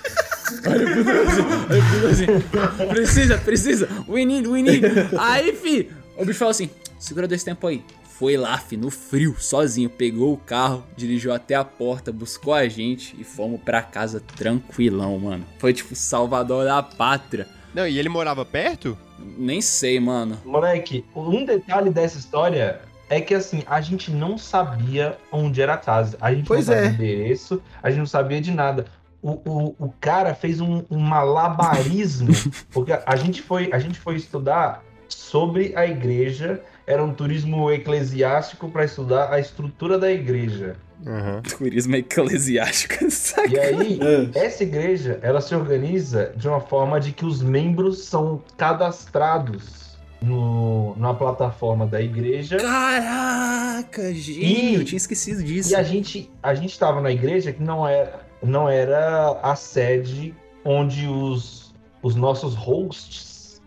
[0.66, 2.88] olha o assim, olha o Dudu assim.
[2.88, 3.88] Precisa, precisa.
[4.08, 4.86] We need, we need.
[5.18, 7.84] Aí, fi, o bicho falou assim: segura dois tempo aí.
[8.18, 9.90] Foi lá, fi, no frio, sozinho.
[9.90, 15.18] Pegou o carro, dirigiu até a porta, buscou a gente e fomos pra casa tranquilão,
[15.18, 15.44] mano.
[15.58, 17.46] Foi tipo Salvador da pátria.
[17.74, 18.96] Não, e ele morava perto?
[19.18, 20.40] Nem sei, mano.
[20.42, 25.78] Moleque, um detalhe dessa história é que assim, a gente não sabia onde era a
[25.78, 26.16] casa.
[26.20, 26.90] A gente Pois não sabia é.
[26.90, 28.86] o endereço, a gente não sabia de nada.
[29.22, 32.28] O, o, o cara fez um, um malabarismo,
[32.72, 38.68] porque a gente, foi, a gente foi estudar sobre a igreja, era um turismo eclesiástico
[38.68, 40.76] para estudar a estrutura da igreja.
[41.06, 41.42] Aham.
[41.58, 43.48] Turismo eclesiástico, saca?
[43.48, 44.00] E aí,
[44.34, 44.44] É.
[44.46, 49.83] essa igreja, ela se organiza de uma forma de que os membros são cadastrados
[50.24, 52.56] no, na plataforma da igreja.
[52.56, 55.72] Caraca, gente, E- eu tinha esquecido disso.
[55.72, 60.34] E a gente, a gente tava na igreja que não era, não era a sede
[60.64, 63.60] onde os, os nossos hosts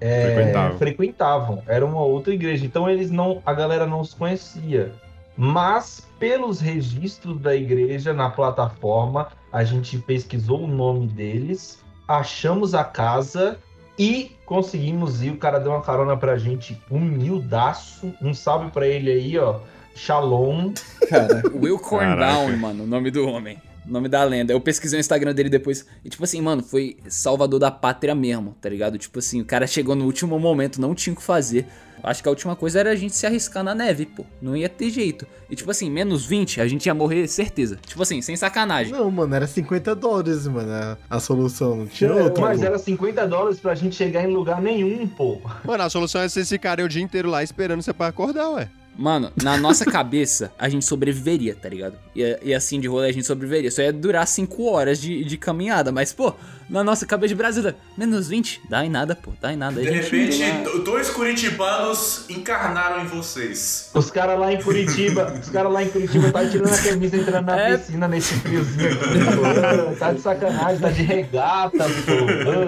[0.00, 0.78] é, Frequentavam.
[0.78, 1.62] frequentavam.
[1.66, 2.64] Era uma outra igreja.
[2.64, 4.92] Então eles não, a galera não os conhecia.
[5.36, 12.84] Mas pelos registros da igreja na plataforma, a gente pesquisou o nome deles, achamos a
[12.84, 13.58] casa
[13.98, 15.30] e conseguimos ir.
[15.30, 18.14] O cara deu uma carona pra gente, humildaço.
[18.20, 19.60] Um salve pra ele aí, ó.
[19.94, 20.72] Shalom.
[21.08, 23.58] Cara, Will Corndown, mano, o nome do homem.
[23.86, 24.52] O nome da lenda.
[24.52, 25.84] Eu pesquisei o Instagram dele depois.
[26.04, 28.98] E, tipo assim, mano, foi salvador da pátria mesmo, tá ligado?
[28.98, 31.66] Tipo assim, o cara chegou no último momento, não tinha o que fazer.
[32.02, 34.24] Acho que a última coisa era a gente se arriscar na neve, pô.
[34.40, 35.26] Não ia ter jeito.
[35.50, 37.78] E, tipo assim, menos 20, a gente ia morrer, certeza.
[37.86, 38.90] Tipo assim, sem sacanagem.
[38.92, 41.76] Não, mano, era 50 dólares, mano, a, a solução.
[41.76, 42.40] Não tinha É, outra.
[42.42, 42.66] Mas pô.
[42.66, 45.40] era 50 dólares pra gente chegar em lugar nenhum, pô.
[45.64, 48.70] Mano, a solução é vocês ficarem o dia inteiro lá esperando você pra acordar, ué.
[49.00, 51.96] Mano, na nossa cabeça, a gente sobreviveria, tá ligado?
[52.14, 53.70] E, e assim, de rolê, a gente sobreviveria.
[53.70, 55.90] Só ia durar 5 horas de, de caminhada.
[55.90, 56.34] Mas, pô,
[56.68, 59.80] na nossa cabeça de brasileiro, menos 20, dá em nada, pô, dá em nada.
[59.80, 60.42] A De repente,
[60.84, 63.90] dois curitibanos encarnaram em vocês.
[63.94, 67.46] Os caras lá em Curitiba, os caras lá em Curitiba tá tirando a camisa entrando
[67.46, 67.76] na É.
[67.78, 69.96] piscina nesse friozinho pô.
[69.98, 72.12] Tá de sacanagem, tá de regata, pô.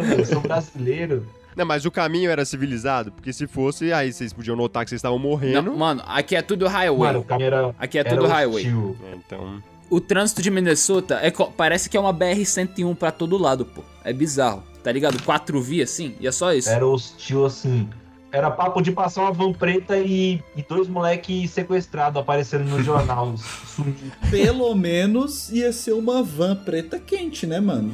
[0.08, 1.26] Ah, Eu sou brasileiro.
[1.56, 4.98] Não, mas o caminho era civilizado, porque se fosse, aí vocês podiam notar que vocês
[4.98, 5.62] estavam morrendo.
[5.70, 7.08] Não, mano, aqui é tudo highway.
[7.08, 7.74] Mano, o caminho era.
[7.78, 8.64] Aqui é era tudo highway.
[8.64, 8.96] hostil.
[9.04, 13.64] É, Então, O trânsito de Minnesota é, parece que é uma BR-101 pra todo lado,
[13.66, 13.82] pô.
[14.04, 15.22] É bizarro, tá ligado?
[15.22, 16.70] Quatro vias, assim, e é só isso.
[16.70, 17.88] Era hostil assim.
[18.32, 23.34] Era papo de passar uma van preta e, e dois moleque sequestrados aparecendo no jornal.
[24.30, 27.92] pelo menos ia ser uma van preta quente, né, mano?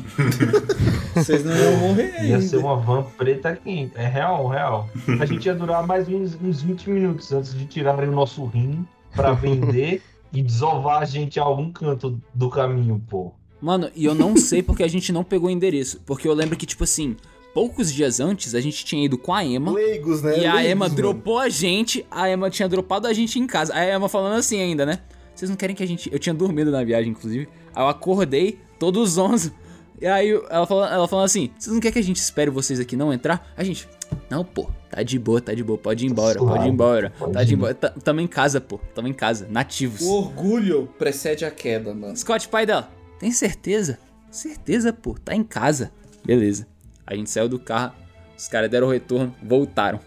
[1.13, 2.27] Vocês não iam morrer ainda.
[2.29, 3.93] Ia ser uma van preta quente.
[3.97, 4.89] É real, real.
[5.21, 8.87] A gente ia durar mais uns, uns 20 minutos antes de tirarem o nosso rim
[9.17, 13.33] pra vender e desovar a gente a algum canto do caminho, pô.
[13.61, 16.01] Mano, e eu não sei porque a gente não pegou o endereço.
[16.07, 17.17] Porque eu lembro que, tipo assim,
[17.55, 19.73] poucos dias antes a gente tinha ido com a Emma.
[19.73, 20.39] Leigos, né?
[20.39, 20.95] E a Leigos, Emma mano.
[20.97, 23.75] dropou a gente, a Emma tinha dropado a gente em casa.
[23.75, 24.99] A Emma falando assim ainda, né?
[25.35, 26.13] Vocês não querem que a gente.
[26.13, 27.49] Eu tinha dormido na viagem, inclusive.
[27.75, 29.53] Aí eu acordei, todos zonzo.
[30.01, 32.79] E aí ela falando, ela falando assim: Vocês não querem que a gente espere vocês
[32.81, 33.53] aqui não entrar?
[33.57, 33.89] A gente,
[34.31, 37.13] não, pô, tá de boa, tá de boa, pode ir embora, pode ir embora.
[37.19, 37.57] Pode Tá de ir.
[37.57, 37.75] boa.
[37.75, 40.01] Tá- Tamo em casa, pô, tamo em casa, nativos.
[40.03, 42.17] O orgulho precede a queda, mano.
[42.17, 43.99] Scott, pai dela, tem certeza?
[44.31, 45.91] Certeza, pô, tá em casa.
[46.25, 46.67] Beleza.
[47.09, 47.95] A gente saiu do carro,
[48.37, 49.99] os caras deram o retorno, voltaram.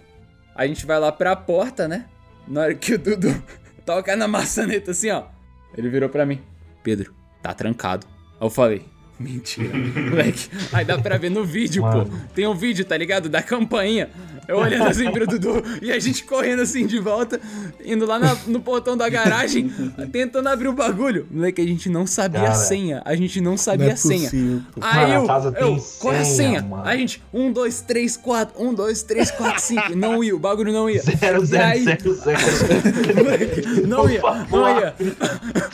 [0.54, 2.06] A gente vai lá pra porta, né?
[2.48, 3.30] Na hora que o Dudu
[3.84, 5.24] toca na maçaneta assim, ó.
[5.76, 6.40] Ele virou pra mim:
[6.84, 7.12] Pedro,
[7.42, 8.06] tá trancado.
[8.40, 8.86] Aí eu falei:
[9.32, 9.70] Mentira.
[10.10, 12.06] Moleque, aí dá pra ver no vídeo, Mano.
[12.06, 12.12] pô.
[12.34, 13.30] Tem um vídeo, tá ligado?
[13.30, 14.10] Da campainha.
[14.48, 17.40] Eu olhando assim pro Dudu e a gente correndo assim de volta,
[17.86, 19.72] indo lá na- no portão da garagem,
[20.12, 21.26] tentando abrir o bagulho.
[21.32, 22.56] Moleque, a gente não sabia a Cara.
[22.56, 23.02] senha.
[23.06, 24.24] A gente não sabia Não é a senha.
[24.24, 24.62] possível.
[24.82, 26.84] Aí Mano, a eu, casa tem eu, qual é a senha, mano.
[26.84, 29.96] A gente, 1, 2, 3, 4, 1, 2, 3, 4, 5.
[29.96, 31.02] Não ia, o bagulho não ia.
[31.22, 32.40] Zero, zero, aí, zero, zero.
[33.24, 34.22] moleque, não ia,
[34.52, 34.96] não ia.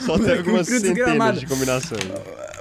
[0.00, 2.02] Só teve um algumas centenas de combinações.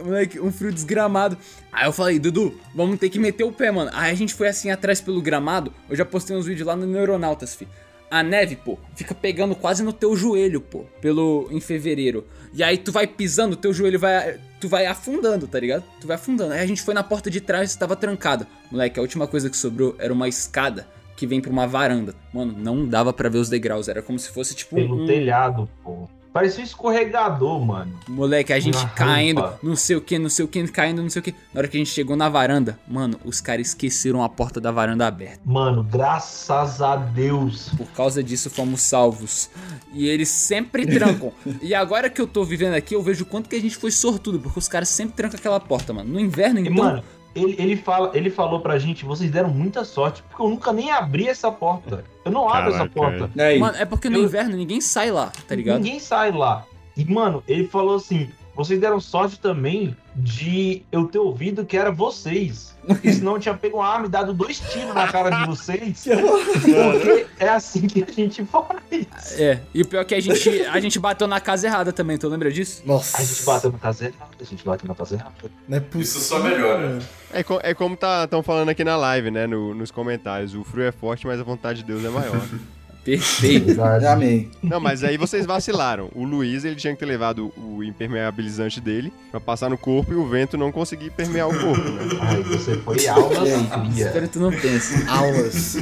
[0.02, 1.38] Moleque, um frio desgramado.
[1.72, 3.92] Aí eu falei, Dudu, vamos ter que meter o pé, mano.
[3.94, 5.74] Aí a gente foi assim atrás pelo gramado.
[5.90, 7.68] Eu já postei uns vídeos lá no Neuronautas, fi.
[8.10, 12.26] A neve, pô, fica pegando quase no teu joelho, pô, pelo em fevereiro.
[12.54, 15.84] E aí tu vai pisando, teu joelho vai tu vai afundando, tá ligado?
[16.00, 16.54] Tu vai afundando.
[16.54, 18.48] Aí a gente foi na porta de trás, estava trancada.
[18.72, 20.88] Moleque, a última coisa que sobrou era uma escada
[21.18, 22.16] que vem pra uma varanda.
[22.34, 25.70] Mano, não dava pra ver os degraus, era como se fosse tipo Pelo um telhado,
[25.84, 26.08] pô.
[26.38, 27.92] Parecia um escorregador, mano.
[28.08, 29.60] Moleque, a gente Uma caindo, rampa.
[29.64, 31.32] não sei o que, não sei o que, caindo, não sei o que.
[31.52, 34.72] Na hora que a gente chegou na varanda, mano, os caras esqueceram a porta da
[34.72, 35.40] varanda aberta.
[35.44, 37.70] Mano, graças a Deus.
[37.76, 39.50] Por causa disso fomos salvos.
[39.92, 41.34] E eles sempre trancam.
[41.60, 43.90] e agora que eu tô vivendo aqui, eu vejo o quanto que a gente foi
[43.90, 46.14] sortudo, porque os caras sempre trancam aquela porta, mano.
[46.14, 46.76] No inverno, E, então.
[46.76, 47.04] mano,
[47.36, 50.92] ele, ele, fala, ele falou pra gente, vocês deram muita sorte, porque eu nunca nem
[50.92, 52.04] abri essa porta.
[52.26, 53.30] Eu não abro essa porta.
[53.42, 53.60] Aí?
[53.60, 55.78] Mano, é porque no Eu- inverno ninguém sai lá, tá ligado?
[55.82, 56.66] Ninguém sai lá.
[56.96, 61.92] E, mano, ele falou assim: vocês deram sorte também de eu ter ouvido que era
[61.92, 62.76] vocês.
[62.88, 66.06] Porque senão eu tinha pego uma arma e dado dois tiros na cara de vocês.
[66.08, 69.38] Porque é assim que a gente faz.
[69.40, 72.18] É, e o pior é que a gente, a gente bateu na casa errada também,
[72.18, 72.82] tu lembra disso?
[72.86, 73.18] Nossa.
[73.18, 75.34] A gente bateu na casa errada, a gente bateu na casa errada.
[75.68, 76.02] Não é possível.
[76.02, 77.00] Isso só melhora.
[77.34, 79.46] É, co- é como estão falando aqui na live, né?
[79.46, 80.56] no- nos comentários.
[80.56, 82.42] O frio é forte, mas a vontade de Deus é maior.
[83.08, 83.82] Perfeito.
[83.82, 84.52] Amém.
[84.62, 86.10] Não, mas aí vocês vacilaram.
[86.14, 90.16] O Luiz, ele tinha que ter levado o impermeabilizante dele pra passar no corpo e
[90.18, 92.02] o vento não conseguir permear o corpo, né?
[92.20, 94.08] Ai, você foi aulas fria.
[94.08, 95.08] Espero que tu não pense.
[95.08, 95.78] Aulas.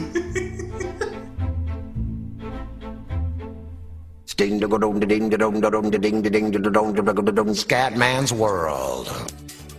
[7.56, 9.10] Scatman's World.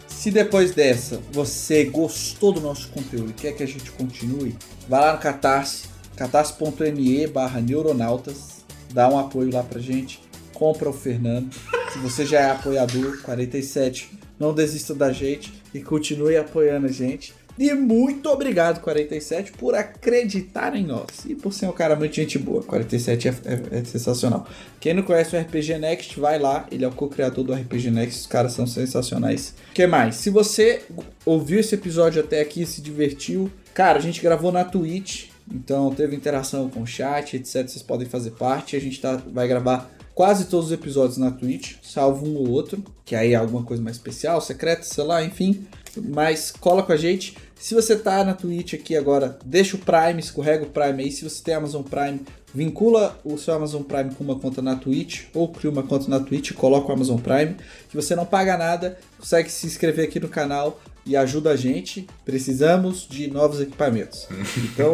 [0.08, 4.56] Se depois dessa você gostou do nosso conteúdo e quer que a gente continue,
[4.88, 10.20] vai lá no Catarse, catarse.me barra neuronautas, dá um apoio lá pra gente,
[10.52, 11.52] compra o Fernando.
[11.92, 17.34] Se você já é apoiador, 47, não desista da gente e continue apoiando a gente.
[17.58, 21.24] E muito obrigado, 47, por acreditar em nós.
[21.26, 22.62] E por ser um cara muito gente boa.
[22.62, 24.46] 47 é, é- é sensacional.
[24.78, 26.66] Quem não conhece o RPG Next, vai lá.
[26.70, 28.20] Ele é o co-criador do RPG Next.
[28.20, 29.54] Os caras são sensacionais.
[29.72, 30.16] Que mais?
[30.16, 30.82] Se você
[31.24, 35.28] ouviu esse episódio até aqui e se divertiu, cara, a gente gravou na Twitch.
[35.52, 37.68] Então teve interação com o chat, etc.
[37.68, 38.76] Vocês podem fazer parte.
[38.76, 42.82] A gente tá, vai gravar quase todos os episódios na Twitch, salvo um ou outro,
[43.04, 45.66] que aí é alguma coisa mais especial, secreta, sei lá, enfim.
[45.96, 47.36] Mas cola com a gente.
[47.54, 51.10] Se você tá na Twitch aqui agora, deixa o Prime, escorrega o Prime aí.
[51.10, 52.20] Se você tem Amazon Prime,
[52.54, 56.20] vincula o seu Amazon Prime com uma conta na Twitch, ou cria uma conta na
[56.20, 57.56] Twitch e coloca o Amazon Prime,
[57.88, 62.06] que você não paga nada, consegue se inscrever aqui no canal e ajuda a gente.
[62.24, 64.26] Precisamos de novos equipamentos.
[64.56, 64.92] Então,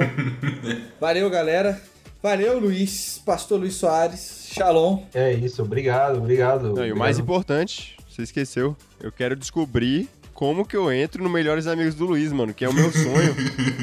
[1.00, 1.80] valeu galera.
[2.22, 5.02] Valeu Luiz, Pastor Luiz Soares, Shalom.
[5.12, 6.72] É isso, obrigado, obrigado.
[6.72, 11.30] Não, e o mais importante, você esqueceu, eu quero descobrir como que eu entro no
[11.30, 13.34] Melhores Amigos do Luiz, mano, que é o meu sonho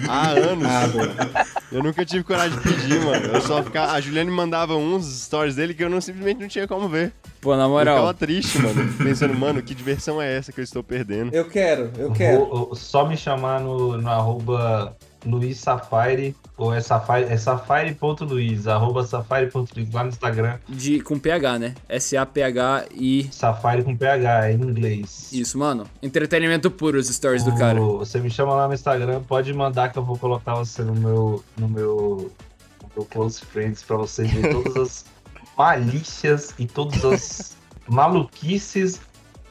[0.07, 0.65] há anos.
[0.67, 1.45] Ah.
[1.71, 3.27] Eu nunca tive coragem de pedir, mano.
[3.27, 3.93] Eu só ficava.
[3.93, 7.13] A Juliane mandava uns stories dele que eu não, simplesmente não tinha como ver.
[7.39, 8.93] Pô, na Eu ficava moral, triste, mano.
[8.97, 11.33] Pensando, mano, que diversão é essa que eu estou perdendo?
[11.33, 12.45] Eu quero, eu quero.
[12.45, 19.03] Vou só me chamar no, no arroba Luiz Safari, ou é Safari, é safari.luiz, arroba
[19.05, 21.75] safari.luiz lá no Instagram, de, com PH, né?
[21.87, 23.27] S-A-P-H e.
[23.31, 25.29] Safari com PH, em inglês.
[25.33, 25.85] Isso, mano.
[26.01, 27.79] Entretenimento puro os stories do O- cara.
[27.79, 31.43] Você me chama lá no Instagram, pode mandar que eu vou colocar você no meu,
[31.57, 32.31] no meu,
[32.83, 35.05] no meu Close Friends pra vocês verem todas as
[35.57, 37.57] malícias e todas as
[37.89, 38.99] maluquices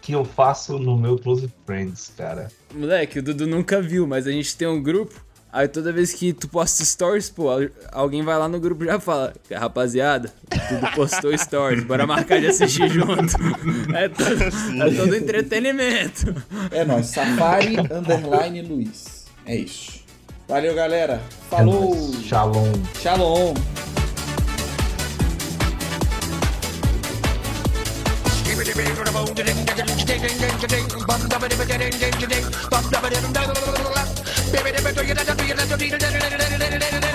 [0.01, 2.51] que eu faço no meu Close Friends, cara.
[2.75, 5.15] Moleque, o Dudu nunca viu, mas a gente tem um grupo.
[5.51, 8.87] Aí toda vez que tu posta stories, pô, al- alguém vai lá no grupo e
[8.87, 10.31] já fala, rapaziada,
[10.69, 13.35] tudo postou stories, bora marcar de assistir junto.
[13.95, 14.43] É todo,
[14.83, 16.35] é todo entretenimento.
[16.71, 19.25] É nóis, Safari Underline Luiz.
[19.47, 20.01] É isso.
[20.47, 21.21] Valeu, galera.
[21.49, 21.95] Falou.
[21.95, 22.25] É nóis.
[22.27, 22.73] Shalom.
[23.01, 23.55] Shalom.
[34.53, 37.08] baby, baby, baby, baby, baby, baby, baby, baby, baby, baby, baby, baby,